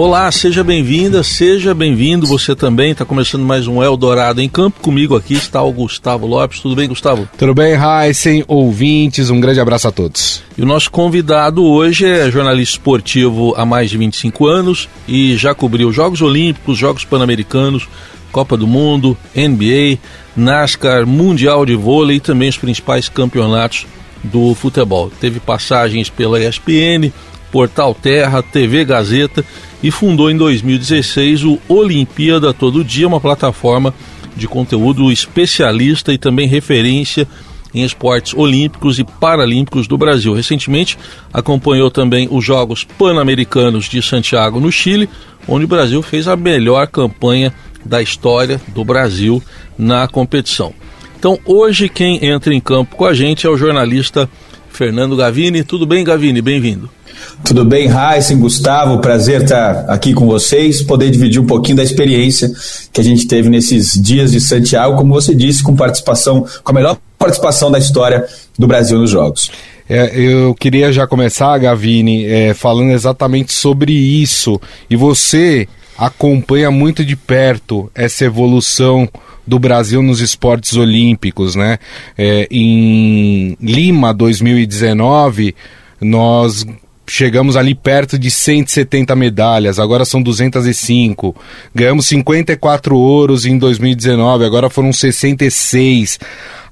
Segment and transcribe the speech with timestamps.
[0.00, 2.24] Olá, seja bem-vinda, seja bem-vindo.
[2.24, 4.80] Você também está começando mais um Eldorado em Campo.
[4.80, 6.60] Comigo aqui está o Gustavo Lopes.
[6.60, 7.28] Tudo bem, Gustavo?
[7.36, 9.28] Tudo bem, Heisen, ouvintes.
[9.28, 10.40] Um grande abraço a todos.
[10.56, 15.52] E o nosso convidado hoje é jornalista esportivo há mais de 25 anos e já
[15.52, 17.88] cobriu Jogos Olímpicos, Jogos Pan-Americanos,
[18.30, 19.98] Copa do Mundo, NBA,
[20.36, 23.84] NASCAR, Mundial de Vôlei e também os principais campeonatos
[24.22, 25.10] do futebol.
[25.20, 27.12] Teve passagens pela ESPN,
[27.50, 29.44] Portal Terra, TV Gazeta
[29.82, 33.94] e fundou em 2016 o Olimpíada Todo Dia, uma plataforma
[34.36, 37.26] de conteúdo especialista e também referência
[37.74, 40.32] em esportes olímpicos e paralímpicos do Brasil.
[40.32, 40.98] Recentemente
[41.32, 45.08] acompanhou também os Jogos Pan-Americanos de Santiago, no Chile,
[45.46, 47.52] onde o Brasil fez a melhor campanha
[47.84, 49.42] da história do Brasil
[49.76, 50.72] na competição.
[51.18, 54.28] Então, hoje quem entra em campo com a gente é o jornalista
[54.70, 55.64] Fernando Gavini.
[55.64, 56.40] Tudo bem, Gavini?
[56.40, 56.97] Bem-vindo.
[57.44, 58.98] Tudo bem, Raíssen, Gustavo?
[58.98, 62.50] Prazer estar aqui com vocês, poder dividir um pouquinho da experiência
[62.92, 66.74] que a gente teve nesses dias de Santiago, como você disse, com participação, com a
[66.74, 68.26] melhor participação da história
[68.58, 69.50] do Brasil nos Jogos.
[69.88, 74.60] É, eu queria já começar, Gavini, é, falando exatamente sobre isso.
[74.90, 79.08] E você acompanha muito de perto essa evolução
[79.46, 81.78] do Brasil nos esportes olímpicos, né?
[82.16, 85.54] É, em Lima 2019,
[86.00, 86.66] nós
[87.08, 91.34] chegamos ali perto de 170 medalhas, agora são 205.
[91.74, 96.20] Ganhamos 54 ouros em 2019, agora foram 66.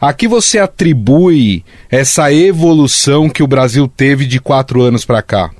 [0.01, 5.51] A que você atribui essa evolução que o Brasil teve de quatro anos para cá?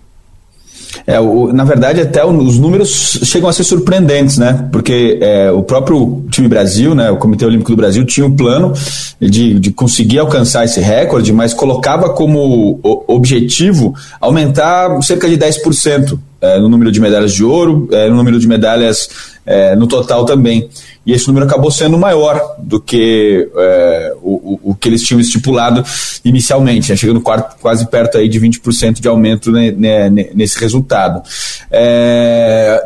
[1.07, 4.69] É, o, na verdade, até os números chegam a ser surpreendentes, né?
[4.71, 8.73] Porque é, o próprio time Brasil, né, o Comitê Olímpico do Brasil, tinha um plano
[9.21, 16.59] de, de conseguir alcançar esse recorde, mas colocava como objetivo aumentar cerca de 10% é,
[16.59, 19.09] no número de medalhas de ouro, é, no número de medalhas
[19.47, 20.69] é, no total também.
[21.07, 25.85] E esse número acabou sendo maior do que é, o, o, que eles tinham estipulado
[26.25, 31.23] inicialmente, né, chegando quase perto aí de 20% de aumento né, nesse resultado.
[31.71, 32.85] É,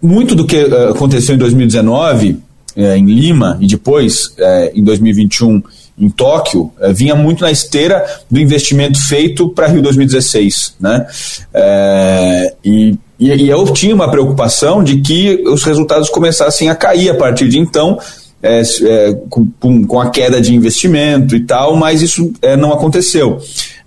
[0.00, 2.38] muito do que é, aconteceu em 2019,
[2.76, 5.62] é, em Lima, e depois é, em 2021
[5.98, 11.06] em Tóquio vinha muito na esteira do investimento feito para Rio 2016, né?
[11.52, 12.98] É, e,
[13.30, 17.58] e, eu tinha uma preocupação de que os resultados começassem a cair a partir de
[17.58, 17.98] então,
[18.42, 23.38] é, é, com, com, a queda de investimento e tal, mas isso é, não aconteceu.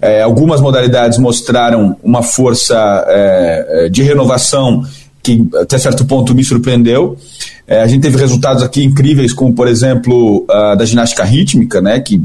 [0.01, 4.83] É, algumas modalidades mostraram uma força é, de renovação
[5.21, 7.17] que até certo ponto me surpreendeu.
[7.67, 11.99] É, a gente teve resultados aqui incríveis, como por exemplo a da ginástica rítmica, né,
[11.99, 12.21] que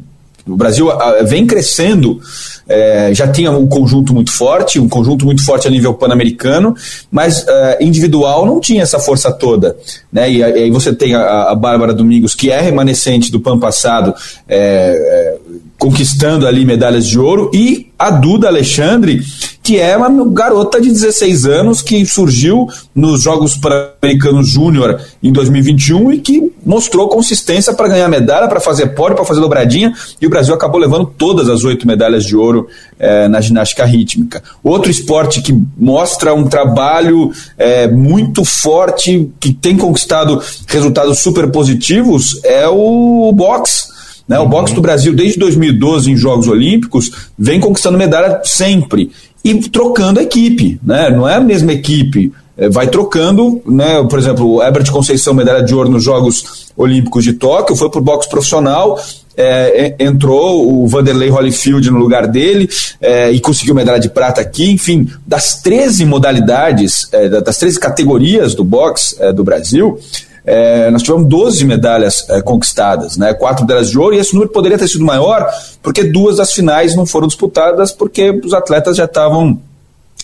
[0.50, 0.88] o Brasil
[1.26, 2.20] vem crescendo,
[2.68, 6.74] é, já tinha um conjunto muito forte, um conjunto muito forte a nível pan-americano,
[7.10, 9.76] mas é, individual não tinha essa força toda.
[10.12, 10.30] Né?
[10.30, 14.14] E, aí você tem a, a Bárbara Domingos, que é remanescente do PAN passado,
[14.48, 15.36] é,
[15.80, 19.22] conquistando ali medalhas de ouro, e a Duda Alexandre,
[19.62, 26.12] que é uma garota de 16 anos que surgiu nos Jogos Pan-Americanos Júnior em 2021
[26.12, 30.30] e que mostrou consistência para ganhar medalha, para fazer pódio, para fazer dobradinha, e o
[30.30, 34.42] Brasil acabou levando todas as oito medalhas de ouro eh, na ginástica rítmica.
[34.62, 42.38] Outro esporte que mostra um trabalho eh, muito forte, que tem conquistado resultados super positivos,
[42.44, 43.89] é o boxe.
[44.30, 44.38] Né?
[44.38, 49.10] O boxe do Brasil, desde 2012, em Jogos Olímpicos, vem conquistando medalha sempre
[49.42, 51.10] e trocando a equipe, né?
[51.10, 54.06] Não é a mesma equipe, é, vai trocando, né?
[54.08, 58.00] Por exemplo, o Herbert Conceição, medalha de ouro nos Jogos Olímpicos de Tóquio, foi por
[58.02, 59.00] boxe profissional,
[59.36, 62.68] é, entrou o Vanderlei Holyfield no lugar dele
[63.00, 64.70] é, e conseguiu medalha de prata aqui.
[64.70, 69.98] Enfim, das 13 modalidades, é, das 13 categorias do boxe é, do Brasil,
[70.44, 73.34] é, nós tivemos 12 medalhas é, conquistadas, né?
[73.34, 75.48] quatro delas de ouro, e esse número poderia ter sido maior,
[75.82, 79.60] porque duas das finais não foram disputadas, porque os atletas já estavam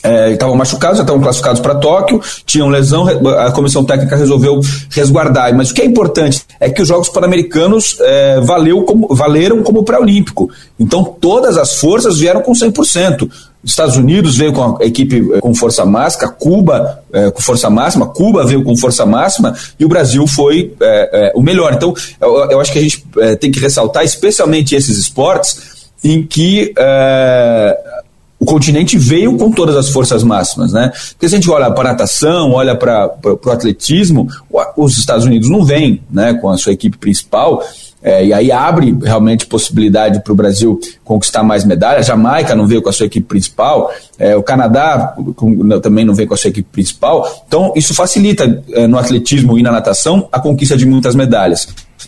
[0.02, 3.06] é, estavam machucados, já estavam classificados para Tóquio, tinham lesão,
[3.38, 4.60] a comissão técnica resolveu
[4.90, 5.54] resguardar.
[5.54, 9.82] Mas o que é importante é que os Jogos Pan-Americanos é, valeu como, valeram como
[9.82, 10.50] pré-olímpico.
[10.78, 13.28] Então todas as forças vieram com 100%.
[13.66, 18.06] Estados Unidos veio com a equipe eh, com força máxima, Cuba é, com força máxima,
[18.06, 21.74] Cuba veio com força máxima e o Brasil foi é, é, o melhor.
[21.74, 23.04] Então, eu, eu, acho que a gente
[23.40, 26.72] tem que ressaltar, especialmente esses esportes, em que
[28.38, 30.92] o continente veio com todas as forças máximas, né?
[31.10, 34.28] Porque se a gente olha para a natação, olha para o atletismo,
[34.76, 37.62] os Estados Unidos não vêm né, com a sua equipe principal,
[38.02, 42.06] é, e aí abre realmente possibilidade para o Brasil conquistar mais medalhas.
[42.06, 46.28] Jamaica não veio com a sua equipe principal, é, o Canadá com, também não veio
[46.28, 47.26] com a sua equipe principal.
[47.48, 51.66] Então, isso facilita é, no atletismo e na natação a conquista de muitas medalhas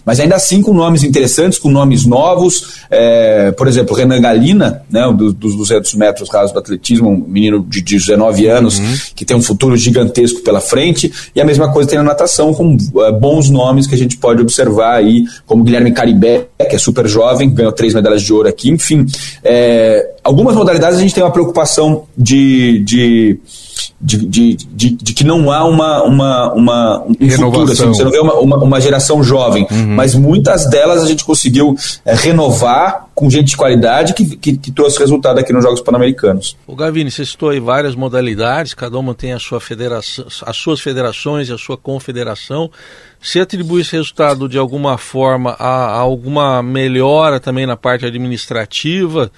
[0.09, 2.79] mas ainda assim com nomes interessantes, com nomes novos.
[2.91, 7.61] É, por exemplo, Renan Galina, né, dos, dos 200 metros rasos do atletismo, um menino
[7.61, 8.95] de, de 19 anos uhum.
[9.15, 11.13] que tem um futuro gigantesco pela frente.
[11.37, 14.41] E a mesma coisa tem na natação, com é, bons nomes que a gente pode
[14.41, 18.71] observar aí, como Guilherme Caribé, que é super jovem, ganhou três medalhas de ouro aqui.
[18.71, 19.05] Enfim,
[19.45, 23.39] é, algumas modalidades a gente tem uma preocupação de, de
[24.01, 28.13] de, de, de, de, que não há uma, uma, uma um futuro, assim, você não
[28.13, 29.97] vê uma, uma, uma geração jovem, uhum.
[29.97, 31.75] mas muitas delas a gente conseguiu
[32.05, 36.57] é, renovar com gente de qualidade que, que, que, trouxe resultado aqui nos Jogos Pan-Americanos.
[36.65, 40.81] O Gavini, você citou aí várias modalidades, cada uma tem a sua federação, as suas
[40.81, 42.71] federações e a sua confederação.
[43.21, 49.33] Se atribui esse resultado de alguma forma a, a alguma melhora também na parte administrativa?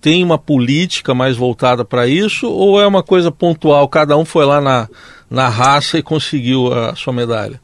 [0.00, 3.88] Tem uma política mais voltada para isso ou é uma coisa pontual?
[3.88, 4.88] Cada um foi lá na,
[5.30, 7.60] na raça e conseguiu a sua medalha?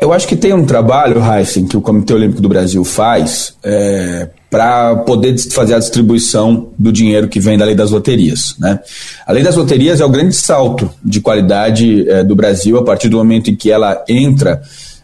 [0.00, 4.28] Eu acho que tem um trabalho, Heisen, que o Comitê Olímpico do Brasil faz é,
[4.48, 8.54] para poder fazer a distribuição do dinheiro que vem da lei das loterias.
[8.60, 8.78] Né?
[9.26, 13.08] A lei das loterias é o grande salto de qualidade é, do Brasil a partir
[13.08, 14.62] do momento em que ela entra.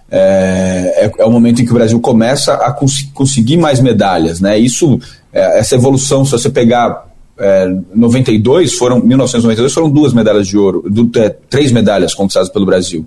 [0.08, 4.40] É, é, é o momento em que o Brasil começa a cons conseguir mais medalhas.
[4.40, 4.56] Né?
[4.60, 5.00] Isso
[5.34, 10.84] é, essa evolução, se você pegar é, 92, foram 1992 foram duas medalhas de ouro,
[10.88, 13.04] do, é, três medalhas conquistadas pelo Brasil.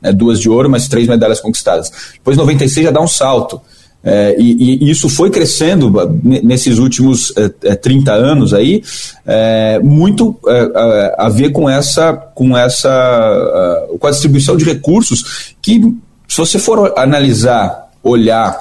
[0.00, 1.90] Né, duas de ouro, mas três medalhas conquistadas.
[2.14, 3.60] Depois 96 já dá um salto.
[4.06, 5.90] É, e, e, isso foi crescendo
[6.22, 7.32] nesses últimos
[7.62, 8.82] é, 30 é, anos aí,
[9.26, 15.80] é, muito é, a ver com essa, com essa com a distribuição de recursos que,
[16.28, 18.60] se você for analisar, olhar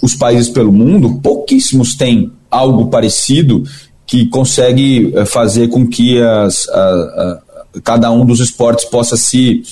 [0.00, 3.64] os países pelo mundo, pouquíssimos têm algo parecido
[4.06, 9.62] que consegue eh, fazer com que as, a, a, cada um dos esportes possa se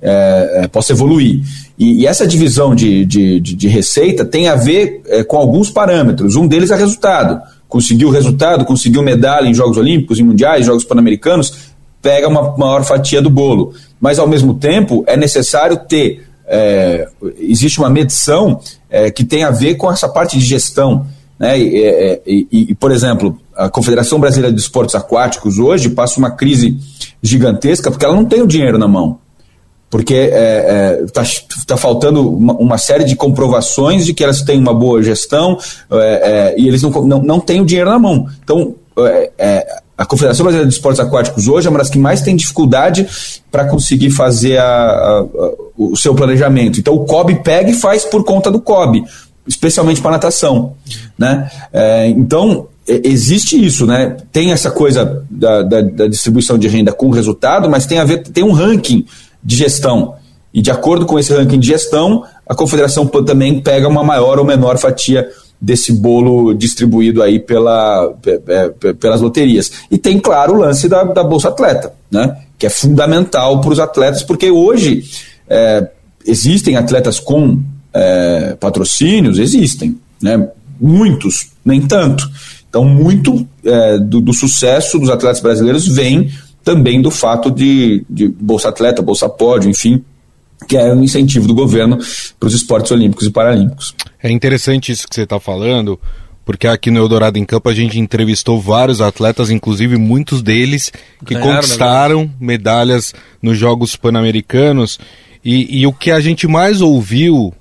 [0.00, 1.40] é, possa evoluir.
[1.78, 6.36] E, e essa divisão de, de, de, receita tem a ver é, com alguns parâmetros.
[6.36, 7.40] Um deles é resultado.
[7.68, 11.70] Conseguiu resultado, conseguiu medalha em Jogos Olímpicos, em Mundiais, Jogos Pan-Americanos,
[12.02, 13.74] pega uma maior fatia do bolo.
[14.00, 16.26] Mas, ao mesmo tempo, é necessário ter.
[16.46, 17.06] É,
[17.38, 18.60] existe uma medição
[19.14, 21.06] que tem a ver com essa parte de gestão.
[21.40, 21.58] Né?
[21.58, 26.30] E, é, e, e, por exemplo, a Confederação Brasileira de Esportes Aquáticos hoje passa uma
[26.30, 26.76] crise
[27.22, 29.18] gigantesca porque ela não tem o dinheiro na mão.
[29.88, 31.22] Porque está é, é, tá,
[31.66, 35.58] tá faltando uma, uma, série de comprovações de que elas têm uma boa gestão
[35.90, 38.28] é, é, e eles não, não, não têm o dinheiro na mão.
[38.44, 38.76] Então,
[39.36, 39.66] é,
[39.98, 43.08] a Confederação Brasileira de Esportes Aquáticos hoje é uma das que mais tem dificuldade
[43.50, 46.78] para conseguir fazer a, a, a, o seu planejamento.
[46.78, 49.02] Então o COB pega e faz por conta do COB
[49.50, 50.74] especialmente para natação,
[51.18, 51.50] né?
[51.72, 54.16] É, então existe isso, né?
[54.32, 58.22] Tem essa coisa da, da, da, distribuição de renda com resultado, mas tem a ver
[58.22, 59.04] tem um ranking
[59.42, 60.14] de gestão
[60.52, 64.44] e de acordo com esse ranking de gestão, a confederação também pega uma maior ou
[64.44, 65.28] menor fatia
[65.60, 68.14] desse bolo distribuído aí pela,
[68.98, 69.70] pelas loterias.
[69.90, 72.36] E tem, claro, o lance da, da Bolsa Atleta, né?
[72.58, 75.04] que é fundamental para os atletas, porque hoje
[75.48, 75.88] é,
[76.26, 80.48] existem atletas com é, patrocínios existem, né?
[80.80, 82.28] muitos, nem tanto.
[82.68, 86.30] Então, muito é, do, do, sucesso dos atletas brasileiros vem
[86.64, 90.04] também do fato de, de Bolsa Atleta, Bolsa Pódio, enfim,
[90.68, 91.98] que é um incentivo do governo
[92.38, 93.94] para os esportes olímpicos e paralímpicos.
[94.22, 95.98] É interessante isso que você está falando,
[96.44, 100.92] porque aqui no Eldorado em Campo a gente entrevistou vários atletas, inclusive muitos deles
[101.24, 102.30] que Ganharam, conquistaram né?
[102.40, 104.98] medalhas nos Jogos Pan-Americanos.
[105.44, 107.54] E, e, o que a gente mais ouviu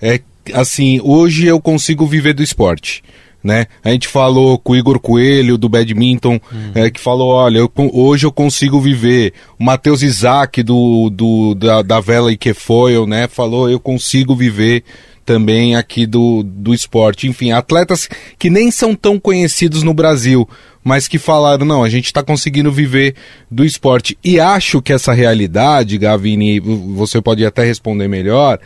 [0.00, 0.20] é
[0.54, 3.02] assim, hoje eu consigo viver do esporte.
[3.42, 3.66] Né?
[3.84, 6.72] A gente falou com o Igor Coelho do badminton, uhum.
[6.74, 9.32] é, que falou: olha, eu, hoje eu consigo viver.
[9.58, 13.28] O Matheus Isaac do, do, da, da Vela Ikefoil, né?
[13.28, 14.82] Falou: eu consigo viver
[15.24, 17.28] também aqui do, do esporte.
[17.28, 20.48] Enfim, atletas que nem são tão conhecidos no Brasil,
[20.82, 23.14] mas que falaram: não, a gente está conseguindo viver
[23.48, 24.18] do esporte.
[24.24, 28.58] E acho que essa realidade, Gavini, você pode até responder melhor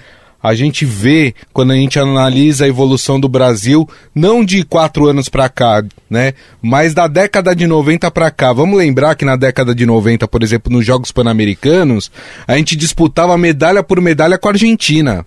[0.42, 5.28] a gente vê quando a gente analisa a evolução do Brasil, não de quatro anos
[5.28, 6.34] para cá, né?
[6.60, 8.52] Mas da década de 90 para cá.
[8.52, 12.10] Vamos lembrar que na década de 90, por exemplo, nos Jogos Pan-Americanos,
[12.46, 15.24] a gente disputava medalha por medalha com a Argentina.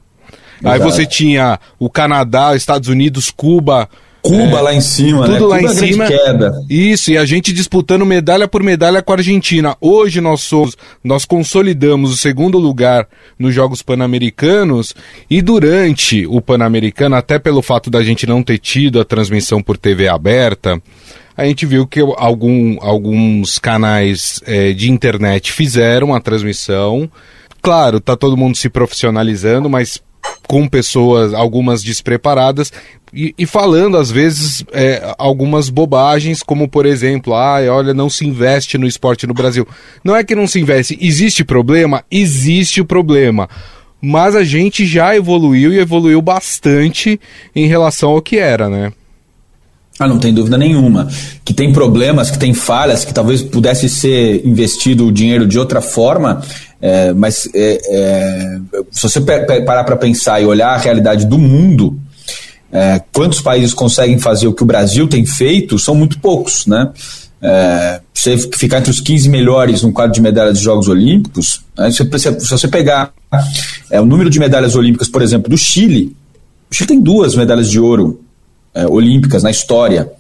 [0.62, 0.70] Exato.
[0.70, 3.90] Aí você tinha o Canadá, Estados Unidos, Cuba,
[4.26, 5.40] Cuba é, lá em cima, tudo né?
[5.40, 6.08] lá Cuba em cima.
[6.08, 6.66] Queda.
[6.70, 9.78] Isso, e a gente disputando medalha por medalha com a Argentina.
[9.80, 14.96] Hoje nós somos, nós consolidamos o segundo lugar nos Jogos Pan-Americanos
[15.30, 19.78] e durante o Pan-Americano, até pelo fato da gente não ter tido a transmissão por
[19.78, 20.82] TV aberta,
[21.38, 27.10] a gente viu que algum, alguns canais é, de internet fizeram a transmissão.
[27.62, 30.02] Claro, tá todo mundo se profissionalizando, mas
[30.48, 32.72] com pessoas, algumas despreparadas,
[33.16, 38.26] e, e falando às vezes é, algumas bobagens, como por exemplo, ah, olha, não se
[38.26, 39.66] investe no esporte no Brasil.
[40.04, 42.04] Não é que não se investe, existe problema?
[42.12, 43.48] Existe o problema.
[44.02, 47.20] Mas a gente já evoluiu e evoluiu bastante
[47.56, 48.92] em relação ao que era, né?
[49.98, 51.08] Ah, não tem dúvida nenhuma.
[51.46, 55.80] Que tem problemas, que tem falhas, que talvez pudesse ser investido o dinheiro de outra
[55.80, 56.44] forma,
[56.82, 58.60] é, mas é, é,
[58.92, 61.98] se você parar para pensar e olhar a realidade do mundo,
[62.72, 66.92] é, quantos países conseguem fazer o que o Brasil tem feito são muito poucos, né?
[67.42, 71.92] É, você ficar entre os 15 melhores no quadro de medalhas de Jogos Olímpicos, né,
[71.92, 73.14] se, se, você pegar
[73.92, 76.16] é, o número de medalhas olímpicas, por exemplo, do Chile,
[76.72, 78.22] o Chile tem duas medalhas de ouro
[78.74, 80.12] é, olímpicas na história.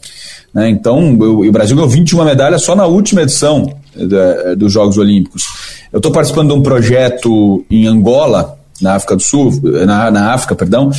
[0.54, 0.70] Né?
[0.70, 5.44] Então, o, o Brasil ganhou 21 medalhas só na última edição da, dos Jogos Olímpicos.
[5.92, 9.52] Eu estou participando de um projeto em Angola, na África do Sul,
[9.86, 10.92] na, na África, perdão,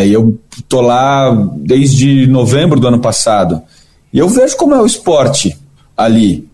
[0.00, 3.62] é, eu estou lá desde novembro do ano passado.
[4.12, 5.56] E eu vejo como é o esporte
[5.96, 6.48] ali.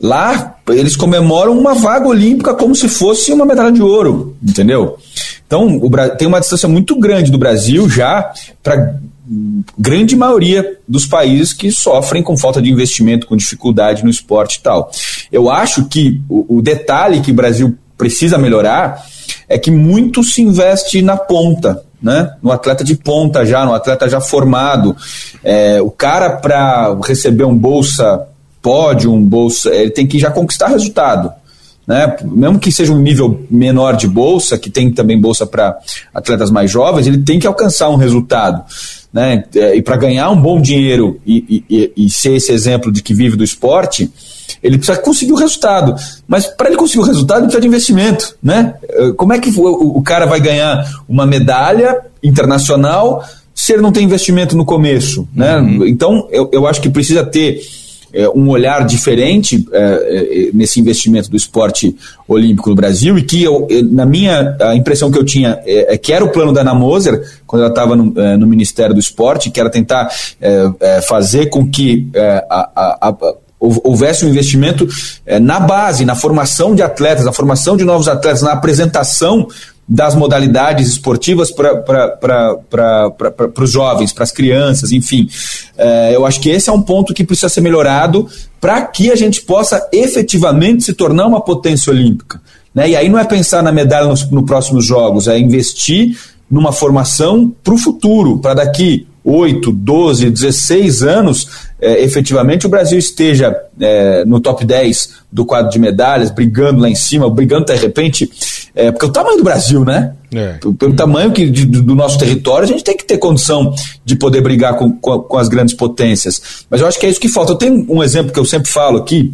[0.00, 4.98] Lá, eles comemoram uma vaga olímpica como se fosse uma medalha de ouro, entendeu?
[5.46, 8.98] Então, o, tem uma distância muito grande do Brasil já para
[9.78, 14.62] grande maioria dos países que sofrem com falta de investimento, com dificuldade no esporte e
[14.62, 14.90] tal.
[15.32, 19.04] Eu acho que o, o detalhe que o Brasil precisa melhorar
[19.48, 22.34] é que muito se investe na ponta, né?
[22.40, 24.96] no atleta de ponta já, no atleta já formado.
[25.42, 28.24] É, o cara, para receber um bolsa
[28.62, 31.32] pódio, um bolsa, ele tem que já conquistar resultado.
[31.84, 32.16] Né?
[32.22, 35.76] Mesmo que seja um nível menor de bolsa, que tem também bolsa para
[36.14, 38.62] atletas mais jovens, ele tem que alcançar um resultado
[39.16, 39.44] né?
[39.74, 43.34] E para ganhar um bom dinheiro e, e, e, ser esse exemplo de que vive
[43.34, 44.12] do esporte,
[44.62, 45.94] ele precisa conseguir o resultado.
[46.28, 48.74] Mas para ele conseguir o resultado, ele precisa de investimento, né?
[48.86, 53.90] Eh, como é que o, o cara vai ganhar uma medalha internacional se ele não
[53.90, 55.56] tem investimento no começo, né?
[55.56, 55.86] Uhum.
[55.86, 57.62] Então, eu, eu acho que precisa ter
[58.16, 61.94] é, um olhar diferente é, é, nesse investimento do esporte
[62.26, 65.98] olímpico no Brasil e que eu, na minha a impressão que eu tinha é, é
[65.98, 69.00] que era o plano da Ana Moser quando ela estava no, é, no, Ministério do
[69.00, 70.10] Esporte, que era tentar
[71.06, 72.08] fazer com que
[72.48, 73.16] a, a, a
[73.58, 74.86] houvesse um investimento
[75.40, 79.48] na base, na formação de atletas, na formação de novos atletas, na apresentação
[79.88, 82.58] das modalidades esportivas para
[83.62, 85.28] os jovens, para as crianças, enfim.
[85.78, 88.28] É, eu acho que esse é um ponto que precisa ser melhorado
[88.60, 92.40] para que a gente possa efetivamente se tornar uma potência olímpica.
[92.74, 92.90] Né?
[92.90, 96.18] E aí não é pensar na medalha nos no próximos Jogos, é investir
[96.50, 101.48] numa formação para o futuro, para daqui 8, 12, 16 anos,
[101.80, 106.88] é, efetivamente o Brasil esteja é, no top 10 do quadro de medalhas, brigando lá
[106.88, 108.30] em cima, brigando de repente,
[108.72, 110.12] é, porque o tamanho do Brasil, né?
[110.32, 110.58] É.
[110.78, 114.40] Pelo tamanho que, de, do nosso território, a gente tem que ter condição de poder
[114.40, 116.64] brigar com, com, com, as grandes potências.
[116.70, 117.52] Mas eu acho que é isso que falta.
[117.52, 119.32] Eu tenho um exemplo que eu sempre falo aqui.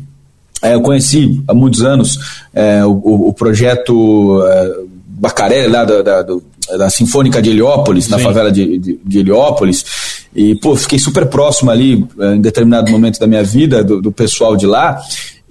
[0.62, 2.18] É, eu conheci há muitos anos
[2.54, 4.76] é, o, o, projeto é,
[5.22, 6.26] Bacarelli lá da, da,
[6.78, 8.10] da Sinfônica de Heliópolis, Sim.
[8.10, 9.84] na favela de, de, de, Heliópolis.
[10.34, 14.10] E, pô, fiquei super próximo ali, eh, em determinado momento da minha vida, do, do
[14.10, 15.00] pessoal de lá.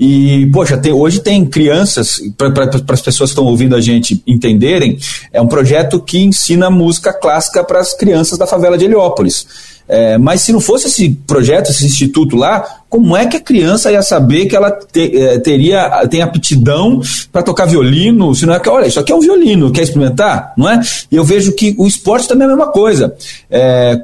[0.04, 4.98] E, poxa, tem, hoje tem crianças, para as pessoas que estão ouvindo a gente entenderem,
[5.32, 9.46] é um projeto que ensina música clássica para as crianças da favela de Heliópolis.
[9.88, 13.92] É, mas se não fosse esse projeto, esse instituto lá, como é que a criança
[13.92, 17.00] ia saber que ela te, é, teria tem aptidão
[17.32, 18.34] para tocar violino?
[18.34, 20.54] Se não é que, olha, isso aqui é um violino, quer experimentar?
[20.58, 20.82] Não é?
[21.12, 23.14] E eu vejo que o esporte também é a mesma coisa.
[23.52, 24.02] É,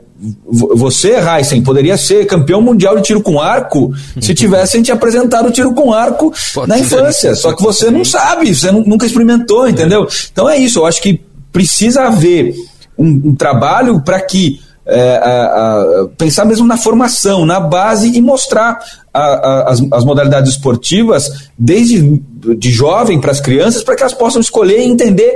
[0.50, 5.52] você, Heisen, poderia ser campeão mundial de tiro com arco se tivessem te apresentado o
[5.52, 7.36] tiro com arco Pode na infância.
[7.36, 10.08] Só que você não sabe, você nunca experimentou, entendeu?
[10.32, 11.22] Então é isso, eu acho que
[11.52, 12.56] precisa haver
[12.98, 18.22] um, um trabalho para que é, a, a, pensar mesmo na formação, na base e
[18.22, 18.80] mostrar
[19.14, 22.22] a, as, as, modalidades esportivas desde
[22.58, 25.36] de jovem para as crianças para que elas possam escolher e entender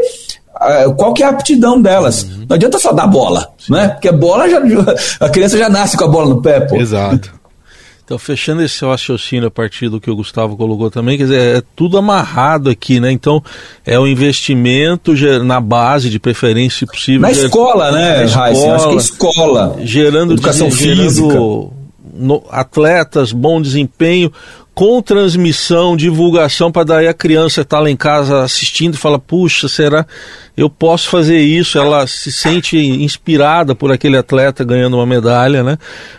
[0.98, 2.24] qual que é a aptidão delas.
[2.24, 2.46] Uhum.
[2.50, 3.89] Não adianta só dar bola, né?
[3.89, 4.60] Porque a bola já
[5.20, 6.75] a criança já nasce com a bola no pé, pô.
[6.75, 7.41] Exato.
[8.12, 11.63] Então, fechando esse raciocínio a partir do que o Gustavo colocou também, quer dizer, é
[11.77, 13.10] tudo amarrado aqui, né?
[13.10, 13.41] Então,
[13.86, 15.13] é o investimento
[15.46, 17.22] na base, de preferência, possível.
[17.22, 19.75] Na escola, né, escola, Acho que é escola.
[19.79, 21.39] Gerando, Educação gerando física.
[22.13, 24.29] No, atletas, bom desempenho,
[24.73, 29.19] com transmissão, divulgação, para daí a criança estar tá lá em casa assistindo e fala,
[29.19, 30.05] puxa, será
[30.55, 31.77] eu posso fazer isso?
[31.77, 35.77] Ela se sente inspirada por aquele atleta ganhando uma medalha, né?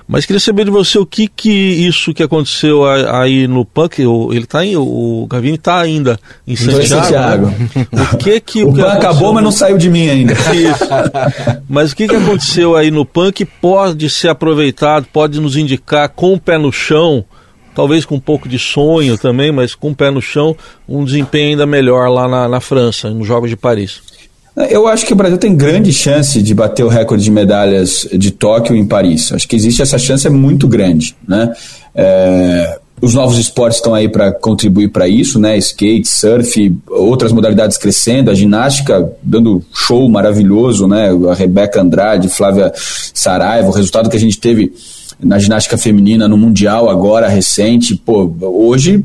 [0.09, 3.89] Mas queria saber de você o que que isso que aconteceu aí no PAN,
[4.33, 6.87] ele tá aí, o Gavini está ainda em Santiago.
[6.87, 7.47] Santiago.
[7.47, 7.87] Né?
[8.13, 10.33] O que que o, o PAN acabou, mas não saiu de mim ainda.
[10.53, 10.89] Isso.
[11.69, 16.35] Mas o que que aconteceu aí no que pode ser aproveitado, pode nos indicar com
[16.35, 17.25] o pé no chão?
[17.75, 20.57] Talvez com um pouco de sonho também, mas com o pé no chão,
[20.89, 24.01] um desempenho ainda melhor lá na, na França, nos Jogos de Paris.
[24.69, 28.31] Eu acho que o Brasil tem grande chance de bater o recorde de medalhas de
[28.31, 29.33] Tóquio em Paris.
[29.33, 31.55] Acho que existe essa chance é muito grande, né?
[31.95, 35.57] É, os novos esportes estão aí para contribuir para isso, né?
[35.57, 41.09] Skate, surf, outras modalidades crescendo, a ginástica dando show maravilhoso, né?
[41.31, 44.73] A Rebeca Andrade, Flávia Saraiva, o resultado que a gente teve
[45.23, 47.95] na ginástica feminina no Mundial agora, recente.
[47.95, 49.05] Pô, hoje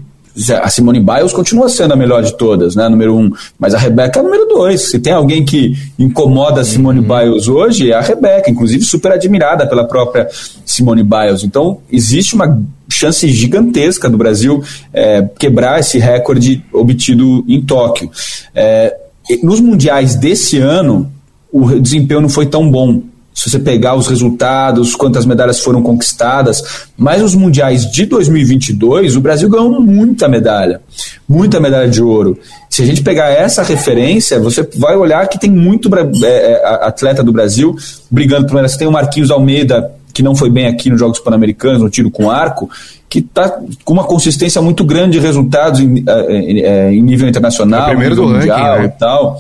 [0.62, 2.88] a Simone Biles continua sendo a melhor de todas, né?
[2.88, 3.32] Número um.
[3.58, 4.82] Mas a Rebeca é a número dois.
[4.82, 7.08] Se tem alguém que incomoda a Simone uhum.
[7.08, 10.28] Biles hoje, é a Rebeca, inclusive super admirada pela própria
[10.66, 11.44] Simone Biles.
[11.44, 18.12] Então, existe uma chance gigantesca do Brasil é, quebrar esse recorde obtido em Tóquio.
[18.54, 18.96] É,
[19.42, 21.12] nos mundiais desse ano,
[21.52, 23.02] o desempenho não foi tão bom
[23.38, 29.22] se você pegar os resultados, quantas medalhas foram conquistadas, mas os mundiais de 2022, o
[29.22, 30.82] Brasil ganhou muita medalha,
[31.30, 32.40] muita medalha de ouro.
[32.68, 37.24] Se a gente pegar essa referência, você vai olhar que tem muito é, é atleta
[37.24, 37.76] do Brasil
[38.10, 41.80] brigando por Você tem o Marquinhos Almeida, que não foi bem aqui nos Jogos Pan-Americanos,
[41.80, 42.68] no tiro com arco,
[43.08, 47.84] que está com uma consistência muito grande de resultados em, em, é, em nível internacional,
[47.84, 48.94] é primeiro nível do mundial ranking, né?
[48.96, 49.40] e tal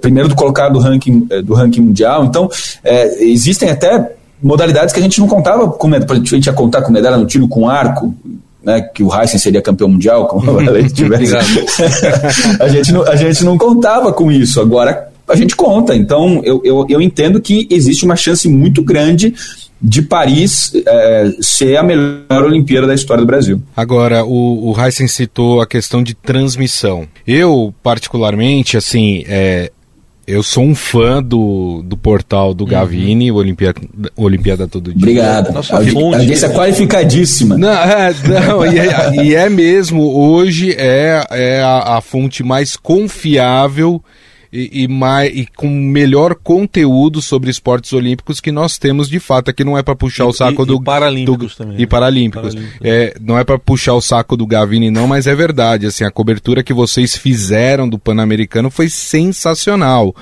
[0.00, 2.24] primeiro do colocado do ranking, é, do ranking mundial.
[2.24, 2.48] Então,
[2.82, 4.12] é, existem até
[4.42, 6.20] modalidades que a gente não contava com medalha.
[6.20, 8.14] A gente ia contar com medalha no tiro com arco,
[8.62, 11.34] né, que o Heisen seria campeão mundial, como a tivesse.
[12.60, 14.60] a, gente não, a gente não contava com isso.
[14.60, 15.94] Agora a gente conta.
[15.94, 19.34] Então, eu, eu, eu entendo que existe uma chance muito grande
[19.82, 23.60] de Paris é, ser a melhor Olimpíada da história do Brasil.
[23.76, 27.08] Agora, o, o Heisen citou a questão de transmissão.
[27.26, 29.72] Eu, particularmente, assim, é,
[30.24, 32.70] eu sou um fã do, do portal do uhum.
[32.70, 33.80] Gavini, Olimpíada,
[34.16, 34.96] Olimpíada Todo Dia.
[34.96, 35.52] Obrigado.
[35.52, 37.58] Nossa, a audiência é qualificadíssima.
[37.58, 42.76] Não, é, não e, é, e, é, mesmo, hoje é, é a, a fonte mais
[42.76, 44.02] confiável
[44.52, 49.50] e, e, mais, e com melhor conteúdo sobre esportes olímpicos que nós temos de fato.
[49.50, 50.76] Aqui não é para puxar e, o saco e, do.
[50.76, 51.76] E paralímpicos do, também.
[51.76, 51.86] E né?
[51.86, 52.54] paralímpicos.
[52.54, 52.86] paralímpicos.
[52.86, 55.86] É, não é para puxar o saco do Gavini, não, mas é verdade.
[55.86, 60.14] Assim, a cobertura que vocês fizeram do Pan-Americano foi sensacional.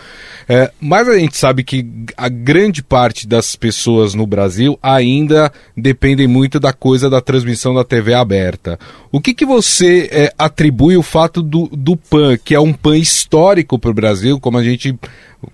[0.48, 6.28] É, mas a gente sabe que a grande parte das pessoas no Brasil ainda dependem
[6.28, 8.78] muito da coisa da transmissão da TV aberta.
[9.12, 12.96] O que, que você é, atribui o fato do, do PAN, que é um PAN
[12.96, 14.94] histórico para o Brasil, como a gente.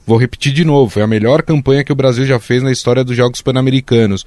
[0.04, 3.04] Vou repetir de novo, foi a melhor campanha que o Brasil já fez na história
[3.04, 4.26] dos Jogos Pan-Americanos.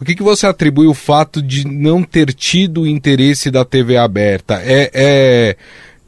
[0.00, 3.96] O que, que você atribui o fato de não ter tido o interesse da TV
[3.96, 4.60] aberta?
[4.62, 5.56] É, é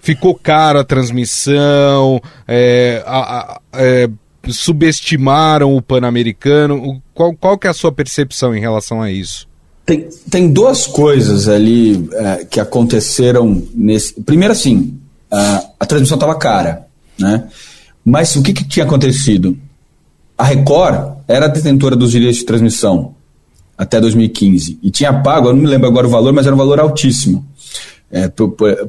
[0.00, 2.20] ficou cara a transmissão?
[2.46, 4.08] É, a, a, é,
[4.48, 7.02] subestimaram o Pan-Americano?
[7.14, 9.48] Qual, qual que é a sua percepção em relação a isso?
[9.84, 14.20] Tem, tem duas coisas ali é, que aconteceram nesse.
[14.22, 14.98] Primeiro, assim,
[15.30, 16.86] a, a transmissão estava cara,
[17.18, 17.48] né?
[18.04, 19.56] Mas o que, que tinha acontecido?
[20.36, 23.14] A Record era detentora dos direitos de transmissão
[23.76, 26.58] até 2015 e tinha pago, eu não me lembro agora o valor, mas era um
[26.58, 27.46] valor altíssimo
[28.10, 28.28] é,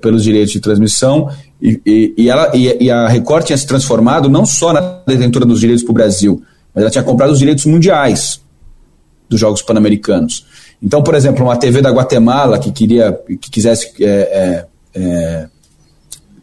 [0.02, 1.30] pelos direitos de transmissão
[1.62, 5.46] e, e, e ela, e, e, a Record tinha se transformado não só na detentora
[5.46, 8.42] dos direitos para o Brasil, mas ela tinha comprado os direitos mundiais
[9.30, 10.46] dos Jogos Pan-Americanos.
[10.82, 15.48] Então, por exemplo, uma TV da Guatemala que queria, que quisesse é, é,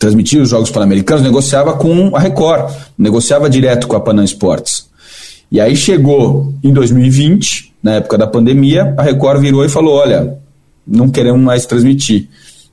[0.00, 4.88] transmitir os Jogos Pan-Americanos, negociava com a Record, negociava direto com a Panam Sports.
[5.52, 10.38] E aí chegou em 2020, na época da pandemia, a Record virou e falou: olha,
[10.86, 12.28] não queremos mais transmitir.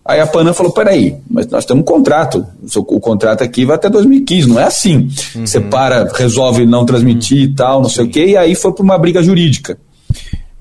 [0.06, 2.46] Aí a Panam falou: peraí, mas nós temos um contrato.
[2.76, 5.10] O contrato aqui vai até 2015, não é assim.
[5.36, 5.46] Uhum.
[5.46, 7.96] Você para, resolve não transmitir e tal, não Sim.
[7.96, 9.78] sei o quê, e aí foi para uma briga jurídica.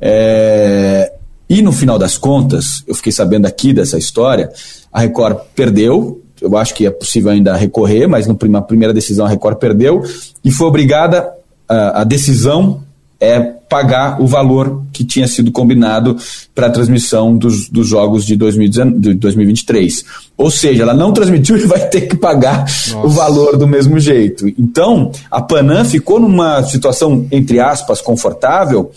[0.00, 1.12] É,
[1.48, 4.50] e no final das contas, eu fiquei sabendo aqui dessa história,
[4.92, 9.28] a Record perdeu, eu acho que é possível ainda recorrer, mas na primeira decisão a
[9.28, 10.02] Record perdeu
[10.44, 11.32] e foi obrigada,
[11.68, 12.82] a, a decisão
[13.20, 16.16] é pagar o valor que tinha sido combinado
[16.54, 20.04] para a transmissão dos, dos jogos de, 2019, de 2023.
[20.36, 22.98] Ou seja, ela não transmitiu e vai ter que pagar Nossa.
[22.98, 24.46] o valor do mesmo jeito.
[24.58, 28.90] Então, a Panam ficou numa situação, entre aspas, confortável,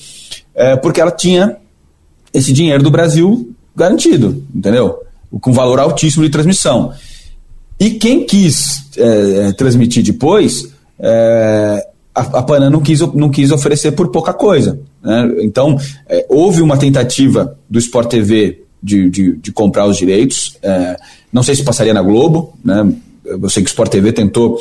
[0.53, 1.55] é, porque ela tinha
[2.33, 4.99] esse dinheiro do Brasil garantido, entendeu?
[5.41, 6.91] Com valor altíssimo de transmissão.
[7.79, 13.51] E quem quis é, é transmitir depois é, a, a Panam não quis, não quis
[13.51, 14.79] oferecer por pouca coisa.
[15.01, 15.31] Né?
[15.41, 20.57] Então, é, houve uma tentativa do Sport TV de, de, de comprar os direitos.
[20.61, 20.97] É,
[21.31, 22.91] não sei se passaria na Globo, né?
[23.23, 24.57] eu sei que o Sport TV tentou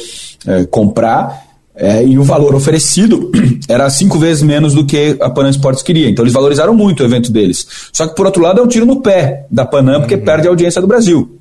[0.46, 1.46] é, comprar.
[1.81, 3.31] É, e o valor oferecido
[3.68, 6.09] era cinco vezes menos do que a Panam Esportes queria.
[6.09, 7.66] Então eles valorizaram muito o evento deles.
[7.92, 10.24] Só que, por outro lado, é um tiro no pé da Panam, porque uhum.
[10.24, 11.38] perde a audiência do Brasil.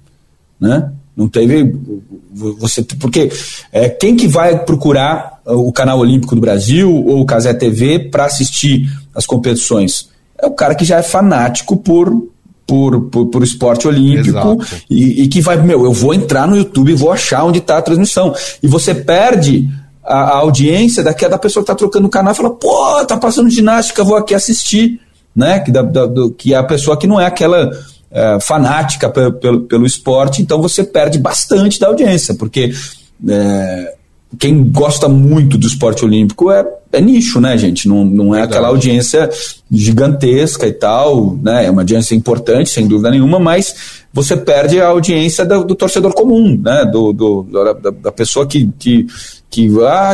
[0.60, 0.92] Né?
[1.18, 1.76] Não teve.
[2.60, 3.32] Você, porque
[3.72, 8.26] é, quem que vai procurar o canal Olímpico do Brasil ou o Casé TV para
[8.26, 10.10] assistir as competições?
[10.40, 12.30] É o cara que já é fanático por,
[12.68, 16.92] por, por, por esporte olímpico e, e, que vai, meu, eu vou entrar no YouTube
[16.92, 18.36] e vou achar onde está a transmissão.
[18.62, 19.68] E você perde
[20.04, 23.18] a, a audiência daquela da pessoa que está trocando o canal e fala, pô, tá
[23.18, 25.02] passando ginástica, vou aqui assistir.
[25.36, 25.60] Né?
[25.60, 27.72] Que, da, da, do, que é a pessoa que não é aquela
[28.12, 32.72] é, fanática pelo, pelo esporte, então você perde bastante da audiência, porque
[33.28, 33.93] é,
[34.39, 37.88] quem gosta muito do esporte olímpico é, é nicho, né, gente?
[37.88, 39.30] Não, não é aquela audiência
[39.72, 41.65] gigantesca e tal, né?
[41.65, 46.13] É uma audiência importante, sem dúvida nenhuma, mas você perde a audiência do, do torcedor
[46.13, 46.86] comum, né?
[46.86, 49.08] Do, do da, da, pessoa que, que,
[49.50, 50.13] que ah,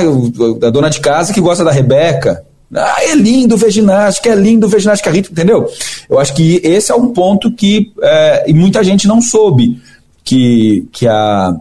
[0.59, 2.43] da dona de casa que gosta da Rebeca,
[2.75, 5.67] ah, é lindo ver ginástica, é lindo ver ginástica rítmica, entendeu?
[6.09, 9.79] Eu acho que esse é um ponto que é, muita gente não soube
[10.23, 11.55] que, que, a,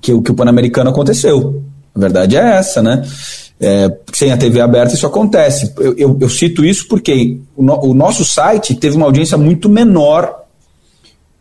[0.00, 1.62] que, que o Pan-Americano aconteceu.
[1.94, 3.02] A verdade é essa, né?
[3.60, 5.72] É, sem a TV aberta isso acontece.
[5.78, 9.68] Eu, eu, eu cito isso porque o, no, o, nosso site teve uma audiência muito
[9.68, 10.42] menor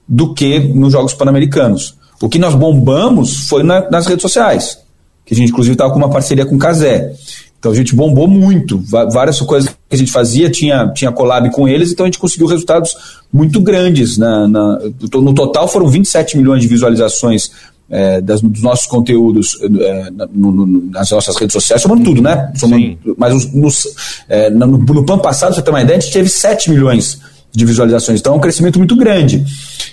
[0.07, 1.95] do que nos Jogos Pan-Americanos.
[2.21, 4.77] O que nós bombamos foi na, nas redes sociais,
[5.25, 7.13] que a gente inclusive estava com uma parceria com o Casé.
[7.61, 11.67] Então a gente bombou muito, várias coisas que a gente fazia tinha, tinha collab com
[11.67, 14.17] eles, então a gente conseguiu resultados muito grandes.
[14.17, 14.79] Na, na
[15.13, 17.51] no total foram 27 milhões de visualizações
[17.87, 22.51] é, das, dos nossos conteúdos é, no, no, nas nossas redes sociais, somando tudo, né?
[22.55, 23.87] Somando, mas nos,
[24.27, 27.21] é, no, no ano passado, você ter uma ideia, a gente teve 7 milhões
[27.51, 29.45] de visualizações, então é um crescimento muito grande.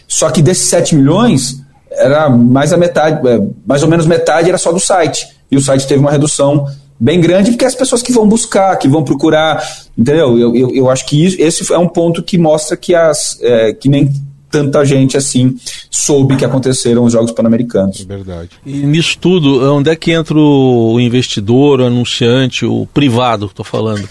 [0.09, 4.57] Só que desses 7 milhões, era mais a metade, é, mais ou menos metade era
[4.57, 5.27] só do site.
[5.51, 6.67] E o site teve uma redução
[6.99, 9.63] bem grande, porque as pessoas que vão buscar, que vão procurar,
[9.97, 10.39] entendeu?
[10.39, 13.73] Eu, eu, eu acho que isso, esse é um ponto que mostra que, as, é,
[13.73, 14.11] que nem
[14.51, 15.57] tanta gente assim
[15.91, 18.01] soube que aconteceram os Jogos Pan-Americanos.
[18.01, 18.51] É verdade.
[18.65, 24.09] E nisso tudo, onde é que entra o investidor, o anunciante, o privado, estou falando?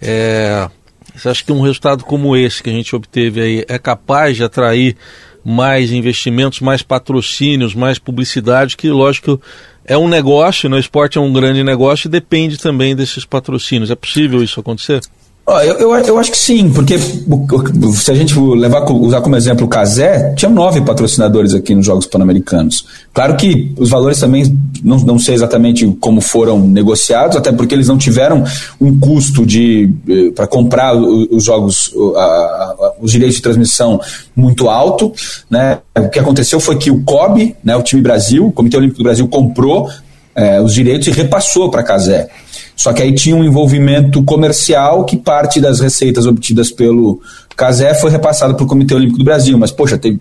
[0.00, 0.68] É,
[1.14, 4.44] você acha que um resultado como esse que a gente obteve aí é capaz de
[4.44, 4.96] atrair
[5.44, 9.40] mais investimentos, mais patrocínios, mais publicidade, que lógico
[9.84, 10.76] é um negócio, né?
[10.76, 13.90] o esporte é um grande negócio e depende também desses patrocínios.
[13.90, 15.00] É possível isso acontecer?
[15.46, 19.68] Eu, eu, eu, acho que sim, porque se a gente levar, usar como exemplo o
[19.68, 22.86] Casé, tinha nove patrocinadores aqui nos Jogos Pan-Americanos.
[23.12, 27.88] Claro que os valores também não, não sei exatamente como foram negociados, até porque eles
[27.88, 28.44] não tiveram
[28.80, 34.00] um custo de eh, para comprar os jogos, a, a, os direitos de transmissão
[34.36, 35.12] muito alto.
[35.50, 35.78] Né?
[35.98, 39.04] O que aconteceu foi que o COB, né, o time Brasil, o Comitê Olímpico do
[39.04, 39.90] Brasil, comprou
[40.36, 42.28] eh, os direitos e repassou para Casé.
[42.76, 47.20] Só que aí tinha um envolvimento comercial que parte das receitas obtidas pelo
[47.56, 49.56] Casé foi repassada para o Comitê Olímpico do Brasil.
[49.58, 50.18] Mas, poxa, teve,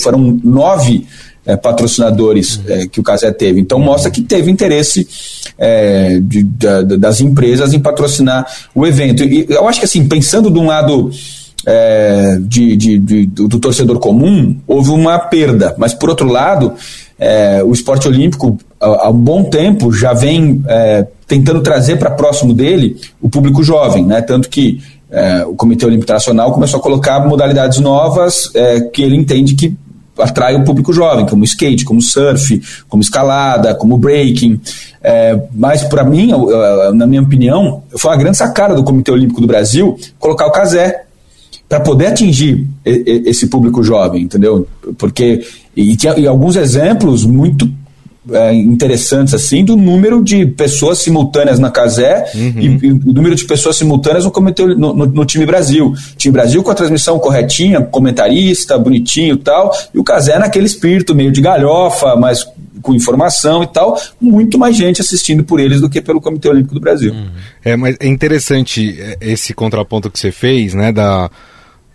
[0.00, 1.06] foram nove
[1.46, 3.60] é, patrocinadores é, que o Casé teve.
[3.60, 5.06] Então mostra que teve interesse
[5.58, 9.22] é, de, de, das empresas em patrocinar o evento.
[9.22, 11.10] E eu acho que assim, pensando de um lado
[11.66, 15.74] é, de, de, do, do, torcedor comum, houve uma perda.
[15.78, 16.74] Mas por outro lado,
[17.18, 22.52] é, o esporte olímpico há, um bom tempo já vem é, tentando trazer para próximo
[22.52, 24.20] dele o público jovem, né?
[24.22, 29.16] Tanto que é, o Comitê Olímpico Internacional começou a colocar modalidades novas é, que ele
[29.16, 29.76] entende que
[30.18, 34.60] atrai o público jovem, como skate, como surf, como escalada, como breaking.
[35.02, 36.30] É, mas, para mim,
[36.94, 41.02] na minha opinião, foi uma grande sacada do Comitê Olímpico do Brasil colocar o Casé
[41.68, 44.66] para poder atingir esse público jovem, entendeu?
[44.98, 45.44] Porque
[45.76, 47.68] e e alguns exemplos muito
[48.32, 52.54] é, interessantes assim do número de pessoas simultâneas na Casé uhum.
[52.56, 55.92] e, e, o número de pessoas simultâneas no, no, no, no, time Brasil.
[56.16, 61.14] Time Brasil com a transmissão corretinha, comentarista, bonitinho e tal, e o Casé naquele espírito
[61.14, 62.46] meio de galhofa, mas
[62.82, 66.74] com informação e tal, muito mais gente assistindo por eles do que pelo Comitê Olímpico
[66.74, 67.14] do Brasil.
[67.14, 67.28] Uhum.
[67.64, 71.30] É, mas é interessante é, esse contraponto que você fez, né, da,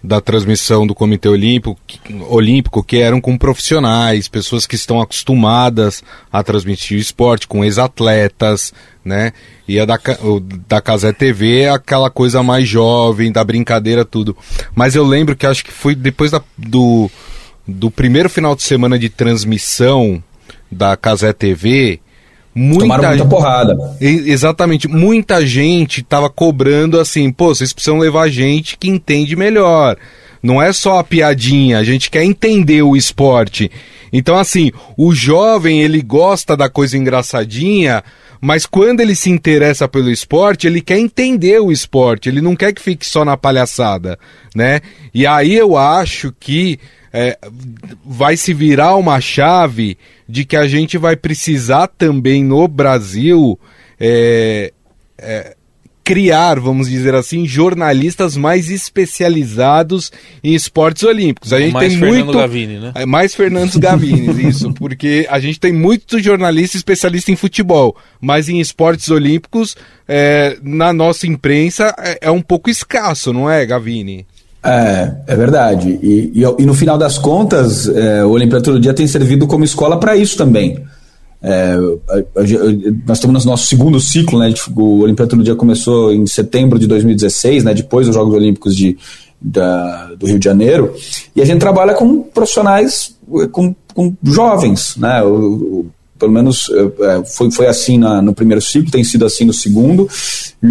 [0.01, 1.77] da transmissão do Comitê Olímpico,
[2.29, 9.33] Olímpico, que eram com profissionais, pessoas que estão acostumadas a transmitir esporte, com ex-atletas, né?
[9.67, 9.99] E a da,
[10.67, 14.35] da Casé TV aquela coisa mais jovem, da brincadeira, tudo.
[14.73, 17.11] Mas eu lembro que acho que foi depois da, do,
[17.67, 20.23] do primeiro final de semana de transmissão
[20.71, 21.99] da Casé TV,
[22.53, 23.97] Muita, Tomaram muita porrada.
[24.01, 24.87] Exatamente.
[24.87, 29.97] Muita gente tava cobrando assim, pô, vocês precisam levar gente que entende melhor.
[30.41, 33.69] Não é só a piadinha, a gente quer entender o esporte.
[34.11, 38.03] Então, assim, o jovem, ele gosta da coisa engraçadinha,
[38.41, 42.73] mas quando ele se interessa pelo esporte, ele quer entender o esporte, ele não quer
[42.73, 44.17] que fique só na palhaçada,
[44.55, 44.81] né?
[45.13, 46.79] E aí eu acho que
[47.11, 47.37] é,
[48.05, 49.97] vai se virar uma chave
[50.29, 53.59] de que a gente vai precisar também no Brasil
[53.99, 54.71] é,
[55.17, 55.55] é,
[56.03, 60.11] criar, vamos dizer assim, jornalistas mais especializados
[60.43, 61.51] em esportes olímpicos.
[61.51, 62.91] A gente mais tem Fernando muito Gavini, né?
[62.93, 68.47] É, mais Fernando Gavini, isso, porque a gente tem muito jornalista especialista em futebol, mas
[68.47, 69.75] em esportes olímpicos
[70.07, 74.27] é, na nossa imprensa é, é um pouco escasso, não é, Gavini?
[74.63, 75.99] É, é verdade.
[76.01, 79.63] E, e, e, no final das contas, é, o Olimpíada Todo Dia tem servido como
[79.63, 80.83] escola para isso também.
[81.41, 81.77] É,
[83.07, 84.53] nós estamos no nosso segundo ciclo, né?
[84.75, 87.73] O Olimpíada Todo Dia começou em setembro de 2016, né?
[87.73, 88.97] Depois dos Jogos Olímpicos de,
[89.41, 90.93] da, do Rio de Janeiro.
[91.33, 93.15] E a gente trabalha com profissionais,
[93.53, 95.23] com, com jovens, né?
[95.23, 95.85] O, o,
[96.19, 96.69] pelo menos
[96.99, 100.09] é, foi, foi assim na, no primeiro ciclo, tem sido assim no segundo.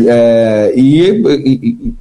[0.07, 1.95] É, e, e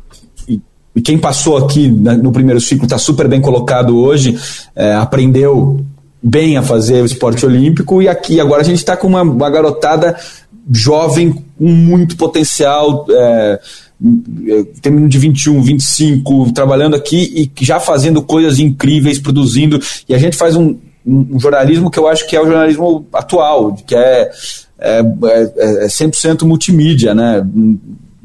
[0.98, 4.36] e quem passou aqui no primeiro ciclo está super bem colocado hoje,
[4.76, 5.86] é, aprendeu
[6.24, 9.48] bem a fazer o esporte olímpico e aqui agora a gente está com uma, uma,
[9.48, 10.18] garotada
[10.72, 13.06] jovem com muito potencial.
[13.12, 13.60] É,
[14.00, 19.80] de 21, 25, trabalhando aqui e já fazendo coisas incríveis, produzindo.
[20.08, 23.74] E a gente faz um, um jornalismo que eu acho que é o jornalismo atual,
[23.74, 24.30] que é,
[24.78, 27.44] é, é, é 100% multimídia, né?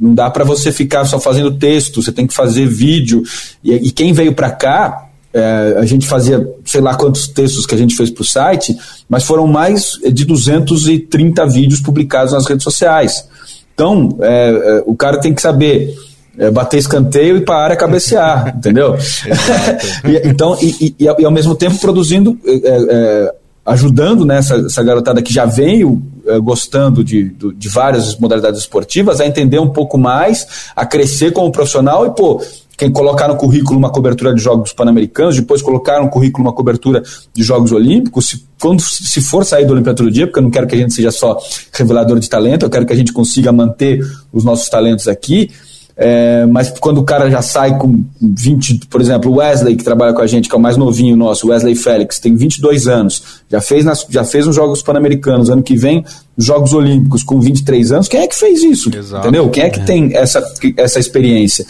[0.02, 3.22] Não dá para você ficar só fazendo texto, você tem que fazer vídeo.
[3.62, 7.76] E, e quem veio para cá, é, a gente fazia, sei lá quantos textos que
[7.76, 8.76] a gente fez para o site,
[9.08, 13.28] mas foram mais de 230 vídeos publicados nas redes sociais.
[13.72, 15.94] Então, é, é, o cara tem que saber
[16.36, 18.96] é, bater escanteio e para a área cabecear, entendeu?
[20.04, 24.82] e, então, e, e, e, ao mesmo tempo produzindo, é, é, ajudando né, essa, essa
[24.82, 29.96] garotada que já veio eh, gostando de, de várias modalidades esportivas, a entender um pouco
[29.96, 32.40] mais, a crescer como profissional e, pô,
[32.76, 37.02] quem colocar no currículo uma cobertura de Jogos Pan-Americanos, depois colocar no currículo uma cobertura
[37.32, 40.50] de Jogos Olímpicos, se, quando se for sair do Olimpíada todo dia, porque eu não
[40.50, 41.38] quero que a gente seja só
[41.72, 44.00] revelador de talento, eu quero que a gente consiga manter
[44.32, 45.50] os nossos talentos aqui,
[45.96, 50.12] é, mas quando o cara já sai com 20, por exemplo, o Wesley, que trabalha
[50.12, 53.60] com a gente, que é o mais novinho nosso, Wesley Félix, tem 22 anos, já
[53.60, 56.04] fez, nas, já fez os Jogos Pan-Americanos, ano que vem,
[56.36, 58.90] Jogos Olímpicos com 23 anos, quem é que fez isso?
[58.94, 59.50] Exato, entendeu?
[59.50, 59.84] Quem é que é.
[59.84, 60.42] tem essa,
[60.78, 61.64] essa experiência?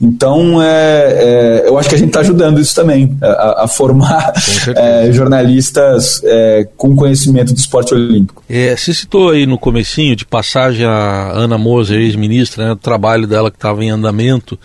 [0.00, 4.32] Então, é, é eu acho que a gente está ajudando isso também, a, a formar
[4.76, 8.42] é, jornalistas é, com conhecimento do esporte olímpico.
[8.48, 13.26] É, você citou aí no comecinho, de passagem, a Ana Moser, ex-ministra, né, do trabalho
[13.26, 14.58] dela que estava em andamento,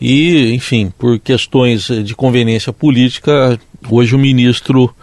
[0.00, 3.58] e, enfim, por questões de conveniência política,
[3.90, 4.94] hoje o ministro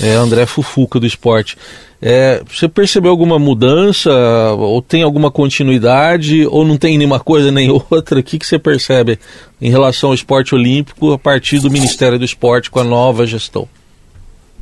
[0.00, 1.56] é André Fufuca do esporte.
[2.02, 4.10] É, você percebeu alguma mudança,
[4.58, 8.20] ou tem alguma continuidade, ou não tem nenhuma coisa nem outra?
[8.20, 9.18] O que, que você percebe
[9.60, 13.68] em relação ao esporte olímpico a partir do Ministério do Esporte com a nova gestão?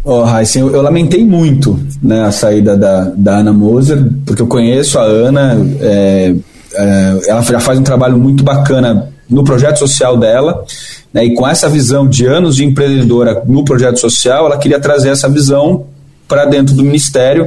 [0.05, 4.47] Oh, Heisen, eu, eu, lamentei muito né, a saída da, da Ana Moser, porque eu
[4.47, 6.35] conheço a Ana, é,
[6.75, 10.65] é, ela já faz um trabalho muito bacana no projeto social dela,
[11.13, 15.11] né, e com essa visão de anos de empreendedora no projeto social, ela queria trazer
[15.11, 15.87] essa visão
[16.29, 17.47] para dentro do ministério.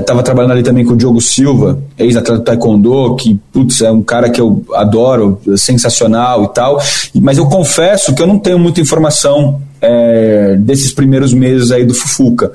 [0.00, 3.90] Estava é, trabalhando ali também com o Diogo Silva, ex-atleta do Taekwondo, que putz, é
[3.90, 6.80] um cara que eu adoro, sensacional e tal.
[7.14, 11.94] Mas eu confesso que eu não tenho muita informação é, desses primeiros meses aí do
[11.94, 12.50] Fufuca,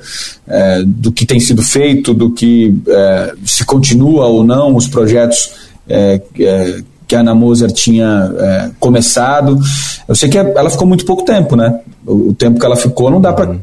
[0.48, 5.52] é, do que tem sido feito, do que é, se continua ou não os projetos
[5.88, 9.58] é, é, que a Ana Moser tinha é, começado.
[10.06, 11.80] Eu sei que ela ficou muito pouco tempo, né?
[12.06, 13.56] O, tempo que ela ficou não dá para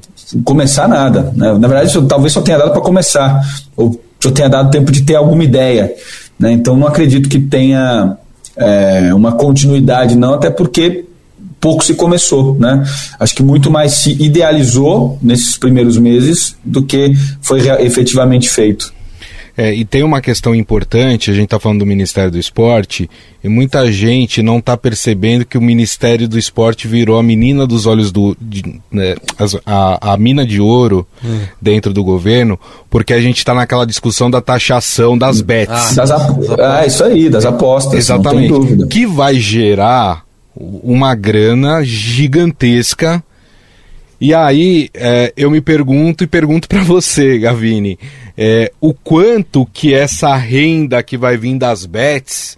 [0.43, 1.31] começar nada.
[1.33, 1.57] Né?
[1.57, 3.41] Na verdade, eu, talvez só tenha dado para começar,
[3.77, 5.95] ou só tenha dado tempo de ter alguma ideia.
[6.37, 6.51] Né?
[6.51, 8.17] Então, não acredito que tenha
[8.57, 11.05] é, uma continuidade, não, até porque
[11.57, 12.83] pouco se começou, né?
[13.17, 18.93] Acho que muito mais se idealizou nesses primeiros meses do que foi efetivamente feito.
[19.57, 23.09] É, e tem uma questão importante, a gente está falando do Ministério do Esporte,
[23.43, 27.87] e muita gente não está percebendo que o Ministério do Esporte virou a menina dos
[27.87, 28.37] olhos do.
[28.39, 29.15] De, né,
[29.65, 31.39] a, a, mina de ouro hum.
[31.59, 35.97] dentro do governo, porque a gente está naquela discussão da taxação das bets.
[35.97, 37.95] Ah, das ah isso aí, das apostas.
[37.95, 38.85] Exatamente.
[38.87, 40.23] Que vai gerar
[40.55, 43.23] uma grana gigantesca
[44.19, 47.99] e aí é, eu me pergunto e pergunto para você, Gavini,
[48.37, 52.57] é, o quanto que essa renda que vai vir das bets,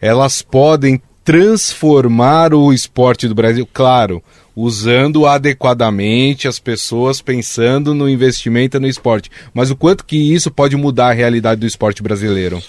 [0.00, 4.22] elas podem transformar o esporte do Brasil, claro,
[4.56, 10.76] usando adequadamente as pessoas pensando no investimento no esporte, mas o quanto que isso pode
[10.76, 12.62] mudar a realidade do esporte brasileiro?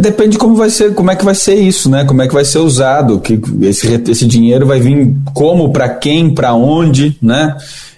[0.00, 2.04] Depende como vai ser, como é que vai ser isso, né?
[2.04, 6.34] Como é que vai ser usado, que esse, esse dinheiro vai vir como, para quem,
[6.34, 7.56] para onde, né?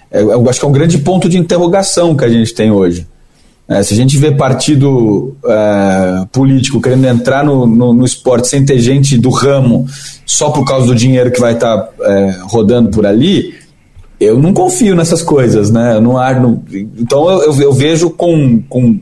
[0.09, 3.05] É, eu acho que é um grande ponto de interrogação que a gente tem hoje.
[3.67, 8.65] É, se a gente vê partido é, político querendo entrar no, no, no, esporte sem
[8.65, 9.87] ter gente do ramo
[10.25, 13.53] só por causa do dinheiro que vai estar tá, é, rodando por ali,
[14.19, 15.95] eu não confio nessas coisas, né?
[15.95, 16.63] Eu não, não,
[16.97, 18.99] então eu, eu, vejo com, com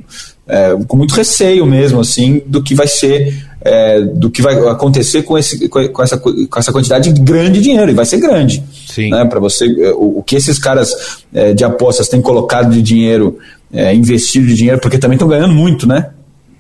[0.50, 5.22] é, com muito receio mesmo, assim, do que vai ser, é, do que vai acontecer
[5.22, 8.64] com, esse, com, essa, com essa quantidade de grande dinheiro, e vai ser grande.
[8.88, 9.12] Sim.
[9.12, 12.82] Né, para você, é, o, o, que esses caras é, de apostas têm colocado de
[12.82, 13.38] dinheiro,
[13.72, 16.10] é, investido de dinheiro, porque também estão ganhando muito, né?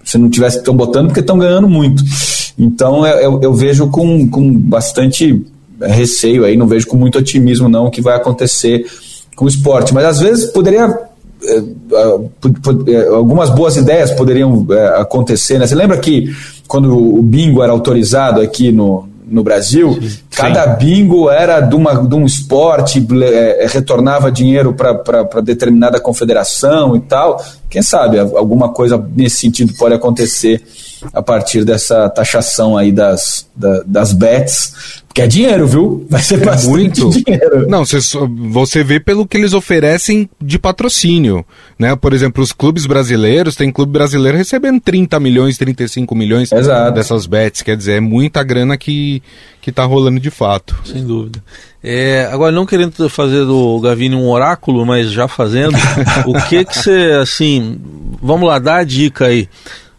[0.04, 2.04] Se não tivesse, estão botando porque estão ganhando muito.
[2.58, 5.44] Então é, eu, eu vejo com, com bastante
[5.82, 8.86] receio aí, não vejo com muito otimismo não o que vai acontecer
[9.36, 9.94] com o esporte.
[9.94, 11.09] Mas às vezes poderia
[13.14, 15.58] algumas boas ideias poderiam acontecer.
[15.58, 15.68] Né?
[15.68, 16.34] Você lembra que
[16.68, 20.20] quando o bingo era autorizado aqui no, no Brasil, Sim.
[20.32, 27.00] cada bingo era de, uma, de um esporte, é, retornava dinheiro para determinada confederação e
[27.02, 27.44] tal.
[27.70, 30.62] Quem sabe alguma coisa nesse sentido pode acontecer
[31.14, 36.06] a partir dessa taxação aí das, da, das bets, porque é dinheiro, viu?
[36.08, 37.10] Vai ser é bastante muito.
[37.10, 37.68] dinheiro.
[37.68, 37.98] Não, você,
[38.52, 41.44] você vê pelo que eles oferecem de patrocínio,
[41.80, 41.96] né?
[41.96, 46.94] Por exemplo, os clubes brasileiros, tem clube brasileiro recebendo 30 milhões, 35 milhões Exato.
[46.94, 49.24] dessas bets, quer dizer, é muita grana que,
[49.60, 50.80] que tá rolando de fato.
[50.86, 51.44] Sem dúvida.
[51.84, 55.76] É, agora, não querendo fazer do Gavini um oráculo, mas já fazendo,
[56.28, 57.80] o que que você, assim,
[58.22, 59.50] vamos lá, dá a dica aí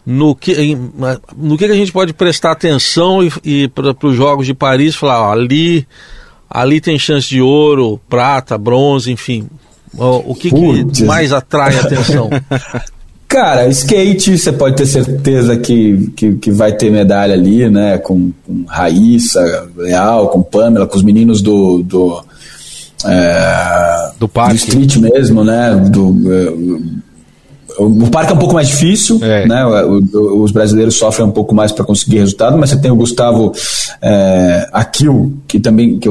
[0.04, 0.90] no que, em,
[1.36, 5.28] no que, a gente pode prestar atenção e, e para os Jogos de Paris falar,
[5.28, 5.86] ó, ali,
[6.48, 9.48] ali tem chance de ouro, prata, bronze, enfim.
[9.96, 12.30] O, o que, que mais atrai a atenção?
[13.30, 17.96] Cara, skate, você pode ter certeza que, que, que, vai ter medalha ali, né?
[17.96, 21.80] Com, com Raíssa, Leal, com Pamela, com os meninos do.
[21.80, 22.24] do
[23.04, 24.54] é, do parque.
[24.54, 25.76] Do street mesmo, né?
[25.76, 26.52] Do, é,
[27.86, 29.46] o parque é um pouco mais difícil, é.
[29.46, 29.64] né?
[29.64, 33.52] Os brasileiros sofrem um pouco mais para conseguir resultado, mas você tem o Gustavo
[34.02, 35.98] é, Aquil, que também.
[35.98, 36.08] Que,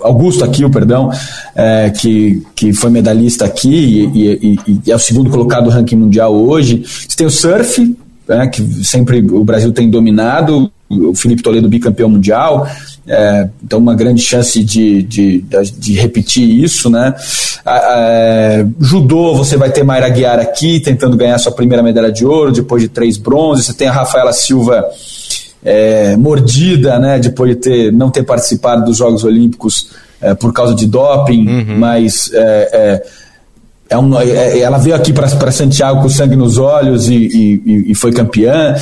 [0.00, 1.10] Augusto Aquil, perdão,
[1.56, 5.96] é, que, que foi medalhista aqui e, e, e, é o segundo colocado do ranking
[5.96, 6.84] mundial hoje.
[6.84, 7.96] Você tem o surf,
[8.28, 12.66] né, que sempre o Brasil tem dominado, o Felipe Toledo bicampeão mundial.
[13.06, 15.44] É, então, uma grande chance de, de,
[15.78, 16.90] de repetir isso.
[16.90, 17.14] Né?
[17.66, 22.52] É, judô, você vai ter Mayra Guiar aqui, tentando ganhar sua primeira medalha de ouro,
[22.52, 23.66] depois de três bronzes.
[23.66, 24.84] Você tem a Rafaela Silva
[25.64, 30.74] é, mordida, né, depois de ter, não ter participado dos Jogos Olímpicos é, por causa
[30.74, 31.78] de doping, uhum.
[31.78, 32.30] mas
[33.90, 37.14] é, é, é um, é, ela veio aqui para Santiago com sangue nos olhos e,
[37.14, 38.74] e, e foi campeã.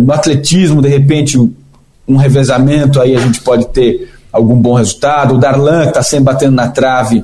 [0.00, 1.38] no atletismo, de repente,
[2.06, 5.34] um revezamento, aí a gente pode ter algum bom resultado.
[5.34, 7.22] O Darlan, que está sempre batendo na trave,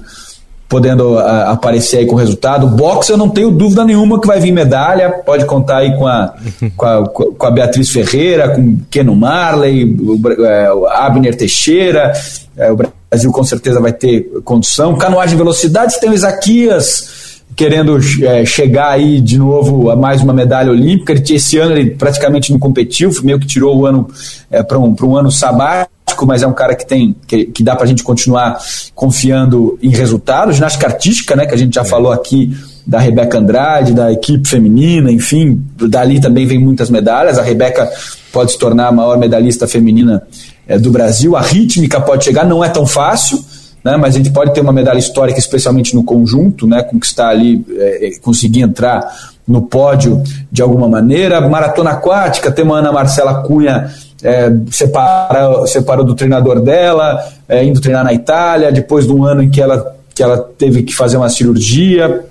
[0.69, 2.67] podendo a, aparecer aí com o resultado.
[2.67, 6.07] O boxe eu não tenho dúvida nenhuma que vai vir medalha, pode contar aí com
[6.07, 6.35] a,
[6.77, 12.13] com a, com a Beatriz Ferreira, com Keno Marley, o, é, o Abner Teixeira,
[12.57, 14.97] é, o Brasil com certeza vai ter condição.
[14.97, 20.71] Canoagem velocidade, tem o Isaquias, querendo é, chegar aí de novo a mais uma medalha
[20.71, 21.13] olímpica.
[21.13, 24.09] Ele, esse ano ele praticamente não competiu, meio que tirou o ano
[24.51, 27.75] é, para um, um ano sabático, mas é um cara que tem que, que dá
[27.75, 28.59] para a gente continuar
[28.95, 30.57] confiando em resultados.
[30.57, 31.85] Ginástica artística, né, que a gente já é.
[31.85, 37.39] falou aqui da Rebeca Andrade, da equipe feminina, enfim, dali também vem muitas medalhas.
[37.39, 37.91] A Rebeca
[38.35, 40.23] pode se tornar a maior medalhista feminina
[40.67, 41.37] é, do Brasil.
[41.37, 43.43] A rítmica pode chegar, não é tão fácil
[43.85, 47.63] né, mas a gente pode ter uma medalha histórica, especialmente no conjunto, né, conquistar ali,
[47.79, 49.07] é, conseguir entrar
[49.47, 51.39] no pódio de alguma maneira.
[51.47, 53.91] Maratona aquática, tem uma Ana Marcela Cunha
[54.23, 59.43] é, separa, separou do treinador dela, é, indo treinar na Itália, depois de um ano
[59.43, 62.25] em que ela, que ela teve que fazer uma cirurgia,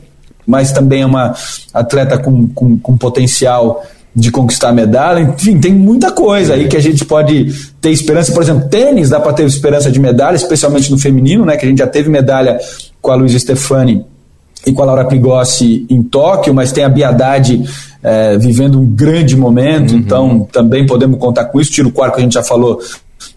[0.48, 1.36] mas também é uma
[1.72, 3.84] atleta com, com, com potencial
[4.16, 5.22] de conquistar medalha.
[5.22, 7.52] Enfim, tem muita coisa aí que a gente pode
[7.82, 8.32] ter esperança.
[8.32, 11.58] Por exemplo, tênis dá para ter esperança de medalha, especialmente no feminino, né?
[11.58, 12.60] Que a gente já teve medalha
[13.02, 14.06] com a Luísa Stefani
[14.66, 17.64] e com a Laura Pigossi em Tóquio, mas tem a Biadade
[18.02, 19.98] é, vivendo um grande momento, uhum.
[19.98, 21.72] então também podemos contar com isso.
[21.72, 22.80] Tiro quarto que a gente já falou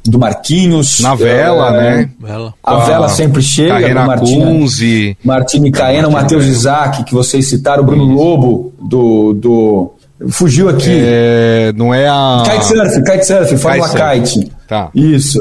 [0.04, 1.00] do Marquinhos.
[1.00, 2.10] Na vela, é, né?
[2.62, 3.74] A, vela sempre chega.
[3.74, 9.95] Carreira Martini, Martini Caena, o Matheus Isaac, que vocês citaram, o Bruno Lobo, do, do
[10.30, 10.90] Fugiu aqui.
[10.90, 12.42] É, não é a.
[12.44, 14.50] Kitesurf, kitesurf, Fórmula Kite.
[14.66, 14.90] Tá.
[14.94, 15.38] Isso.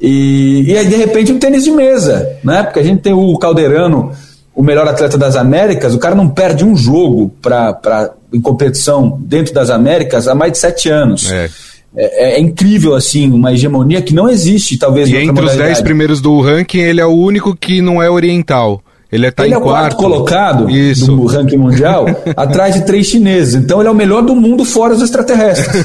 [0.00, 2.62] E, e aí, de repente, um tênis de mesa, né?
[2.62, 4.12] Porque a gente tem o Calderano,
[4.54, 9.18] o melhor atleta das Américas, o cara não perde um jogo pra, pra, em competição
[9.20, 11.30] dentro das Américas há mais de sete anos.
[11.30, 11.50] É.
[11.94, 15.10] É, é, incrível, assim, uma hegemonia que não existe, talvez.
[15.10, 18.82] E entre os dez primeiros do ranking, ele é o único que não é oriental.
[19.12, 21.04] Ele, tá ele é o quarto, colocado Isso.
[21.04, 23.54] do ranking mundial, atrás de três chineses.
[23.54, 25.84] Então ele é o melhor do mundo fora os extraterrestres.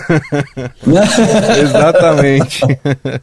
[1.62, 2.64] Exatamente.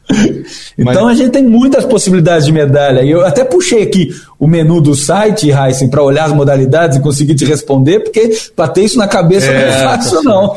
[0.77, 1.07] então Mas...
[1.07, 3.01] a gente tem muitas possibilidades de medalha.
[3.01, 7.01] E eu até puxei aqui o menu do site, Heisen, para olhar as modalidades e
[7.01, 9.53] conseguir te responder, porque para ter isso na cabeça é...
[9.53, 10.55] não é fácil, não.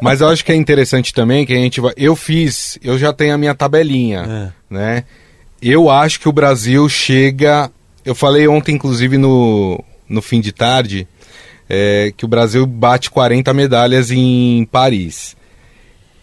[0.00, 1.92] Mas eu acho que é interessante também que a gente vai.
[1.96, 4.74] Eu fiz, eu já tenho a minha tabelinha, é.
[4.74, 5.04] né?
[5.62, 7.70] Eu acho que o Brasil chega
[8.08, 11.06] eu falei ontem, inclusive, no, no fim de tarde,
[11.68, 15.36] é, que o Brasil bate 40 medalhas em Paris.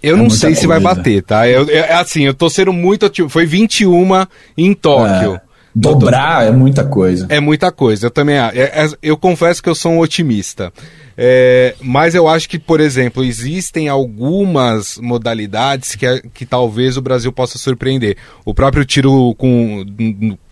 [0.01, 1.47] Eu é não sei se vai bater, tá?
[1.47, 3.07] Eu, é, assim, eu tô sendo muito.
[3.29, 4.25] Foi 21
[4.57, 5.35] em Tóquio.
[5.35, 5.41] É.
[5.75, 7.27] Dobrar é muita coisa.
[7.29, 10.71] É muita coisa, eu também é, é, Eu confesso que eu sou um otimista.
[11.17, 17.31] É, mas eu acho que, por exemplo, existem algumas modalidades que, que talvez o Brasil
[17.31, 18.15] possa surpreender.
[18.45, 19.85] O próprio tiro com,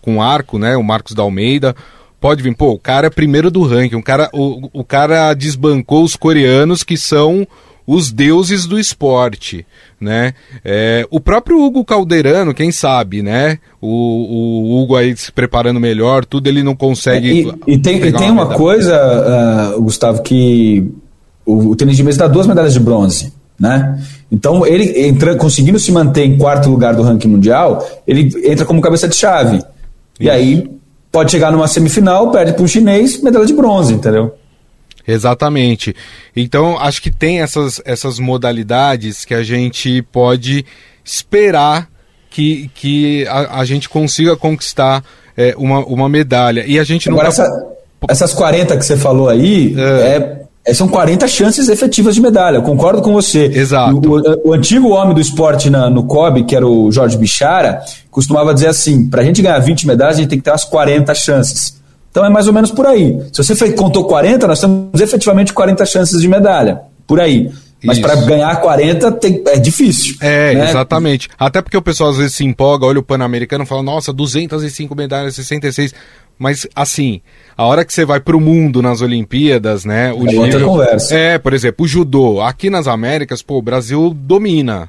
[0.02, 0.76] com arco, né?
[0.76, 1.74] O Marcos da Almeida.
[2.20, 6.02] Pode vir, pô, o cara é primeiro do ranking, o cara, o, o cara desbancou
[6.02, 7.46] os coreanos que são
[7.86, 9.66] os deuses do esporte,
[10.00, 10.34] né?
[10.64, 13.58] É, o próprio Hugo Calderano, quem sabe, né?
[13.80, 17.48] O, o, Hugo aí se preparando melhor, tudo ele não consegue.
[17.66, 20.90] E, e tem, e tem uma, uma coisa, uh, Gustavo, que
[21.44, 23.32] o, o tênis de mesa dá duas medalhas de bronze.
[23.58, 24.02] Né?
[24.32, 28.80] Então, ele entra, conseguindo se manter em quarto lugar do ranking mundial, ele entra como
[28.80, 29.56] cabeça de chave.
[29.56, 29.66] Isso.
[30.20, 30.68] E aí
[31.12, 34.34] pode chegar numa semifinal, perde para um chinês, medalha de bronze, entendeu?
[35.06, 35.94] Exatamente.
[36.34, 40.64] Então, acho que tem essas, essas modalidades que a gente pode
[41.04, 41.88] esperar
[42.30, 45.04] que, que a, a gente consiga conquistar
[45.36, 46.64] é, uma, uma medalha.
[46.66, 47.32] E a gente Agora.
[47.32, 47.44] Tá...
[47.44, 47.66] Essa,
[48.08, 50.44] essas 40 que você falou aí, é.
[50.66, 52.56] É, são 40 chances efetivas de medalha.
[52.56, 53.44] Eu concordo com você.
[53.52, 54.00] Exato.
[54.10, 57.82] O, o, o antigo homem do esporte na, no COB, que era o Jorge Bichara,
[58.10, 60.64] costumava dizer assim: para a gente ganhar 20 medalhas, a gente tem que ter umas
[60.64, 61.83] 40 chances.
[62.14, 63.20] Então é mais ou menos por aí.
[63.32, 66.82] Se você contou 40, nós temos efetivamente 40 chances de medalha.
[67.08, 67.50] Por aí.
[67.82, 70.14] Mas para ganhar 40 tem, é difícil.
[70.20, 70.70] É, né?
[70.70, 71.28] exatamente.
[71.36, 74.94] Até porque o pessoal às vezes se empolga, olha o Pan-Americano e fala, nossa, 205
[74.94, 75.92] medalhas, 66.
[76.38, 77.20] Mas, assim,
[77.56, 80.12] a hora que você vai para o mundo nas Olimpíadas, né?
[80.12, 80.42] O é nível...
[80.42, 81.16] outra conversa.
[81.16, 82.40] É, por exemplo, o judô.
[82.40, 84.88] Aqui nas Américas, pô, o Brasil domina,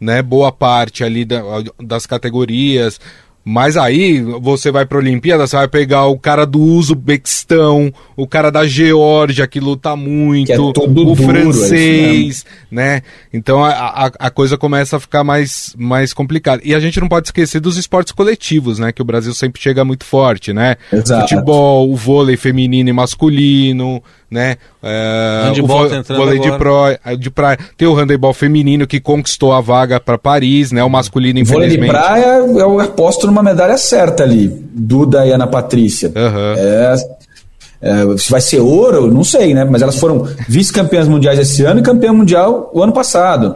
[0.00, 0.22] né?
[0.22, 1.40] Boa parte ali da,
[1.80, 2.98] das categorias.
[3.44, 8.26] Mas aí você vai para a Olimpíada, você vai pegar o cara do Uzbequistão, o
[8.26, 13.02] cara da Geórgia que luta muito, que é o duro, francês, né?
[13.32, 16.62] Então a, a, a, coisa começa a ficar mais, mais complicada.
[16.64, 18.92] E a gente não pode esquecer dos esportes coletivos, né?
[18.92, 20.76] Que o Brasil sempre chega muito forte, né?
[20.90, 21.28] Exato.
[21.28, 24.02] Futebol, o vôlei feminino e masculino,
[24.34, 24.56] né?
[24.82, 27.56] É, o vo vôlei de, pro, de praia.
[27.78, 30.82] Tem o handebol feminino que conquistou a vaga para Paris, né?
[30.82, 31.76] O masculino, infelizmente.
[31.76, 36.08] Vôlei de praia, eu aposto numa medalha certa ali, Duda e Ana Patrícia.
[36.08, 36.54] Uhum.
[36.56, 36.94] É,
[37.80, 39.64] é, se vai ser ouro, não sei, né?
[39.64, 43.54] Mas elas foram vice-campeãs mundiais esse ano e campeã mundial o ano passado.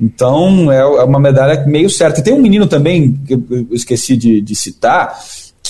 [0.00, 2.20] Então é, é uma medalha meio certa.
[2.20, 5.18] E tem um menino também, que eu esqueci de, de citar,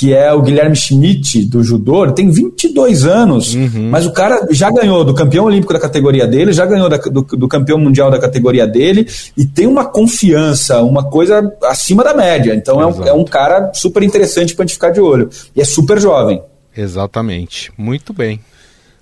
[0.00, 3.90] que é o Guilherme Schmidt, do judô, ele tem 22 anos, uhum.
[3.90, 7.20] mas o cara já ganhou do campeão olímpico da categoria dele, já ganhou da, do,
[7.20, 12.54] do, campeão mundial da categoria dele, e tem uma confiança, uma coisa acima da média.
[12.54, 15.28] Então é um, é um, cara super interessante para a gente ficar de olho.
[15.54, 16.42] E é super jovem.
[16.74, 17.70] Exatamente.
[17.76, 18.40] Muito bem.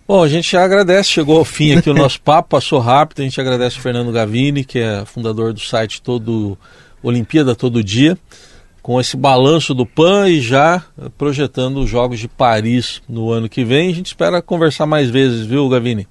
[0.08, 3.40] Bom, a gente agradece, chegou ao fim aqui o nosso papo, passou rápido, a gente
[3.40, 6.58] agradece o Fernando Gavini, que é fundador do site todo
[7.04, 8.18] Olimpíada Todo Dia
[8.88, 10.82] com esse balanço do PAN e já
[11.18, 13.90] projetando os Jogos de Paris no ano que vem.
[13.90, 16.08] A gente espera conversar mais vezes, viu, Gavini?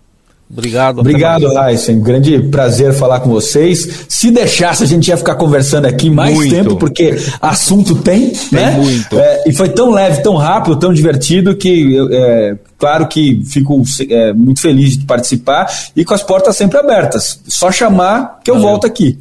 [0.47, 0.99] Obrigado.
[0.99, 1.99] Obrigado, Raíssen.
[1.99, 4.05] Grande prazer falar com vocês.
[4.07, 6.53] Se deixasse, a gente ia ficar conversando aqui mais muito.
[6.53, 8.69] tempo, porque assunto tem, tem né?
[8.77, 9.19] Muito.
[9.19, 14.31] É, e foi tão leve, tão rápido, tão divertido que, é, claro que fico é,
[14.33, 15.65] muito feliz de participar
[15.95, 17.41] e com as portas sempre abertas.
[17.47, 18.69] Só chamar que eu Valeu.
[18.69, 19.17] volto aqui.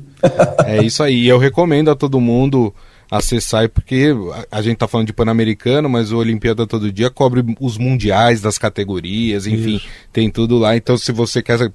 [0.66, 1.26] É isso aí.
[1.26, 2.70] Eu recomendo a todo mundo
[3.10, 4.12] acessar, porque
[4.50, 8.58] a, gente tá falando de Pan-Americano, mas o Olimpíada Todo Dia cobre os mundiais das
[8.58, 9.88] categorias, enfim, Isso.
[10.12, 10.76] tem tudo lá.
[10.76, 11.70] Então, se você quer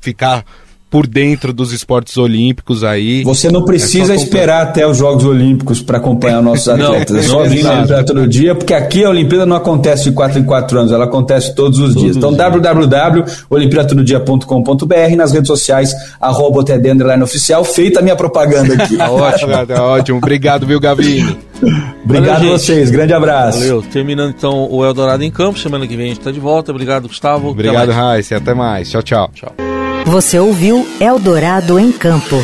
[0.00, 0.44] ficar
[0.90, 3.22] por dentro dos esportes olímpicos aí.
[3.22, 7.16] Você não precisa é esperar até os Jogos Olímpicos para acompanhar nossos atletas.
[7.16, 10.44] é só vir na todo dia, porque aqui a Olimpíada não acontece de 4 em
[10.44, 12.16] 4 anos, ela acontece todos os todos dias.
[12.16, 16.64] Então, www.olimpiadatododia.com.br nas redes sociais, arroba
[17.22, 17.64] oficial.
[17.64, 18.98] Feita a minha propaganda aqui.
[18.98, 20.18] Tá ótimo, tá ótimo.
[20.18, 21.36] Obrigado, viu, Gavini?
[22.04, 23.60] Obrigado a vocês, grande abraço.
[23.60, 23.80] Valeu.
[23.82, 26.72] Terminando então o Eldorado em Campo, semana que vem a gente está de volta.
[26.72, 27.50] Obrigado, Gustavo.
[27.50, 28.36] Obrigado, Raíssa.
[28.36, 28.90] Até mais.
[28.90, 29.30] Tchau, tchau.
[29.34, 29.67] Tchau.
[30.08, 32.36] Você ouviu Eldorado em Campo.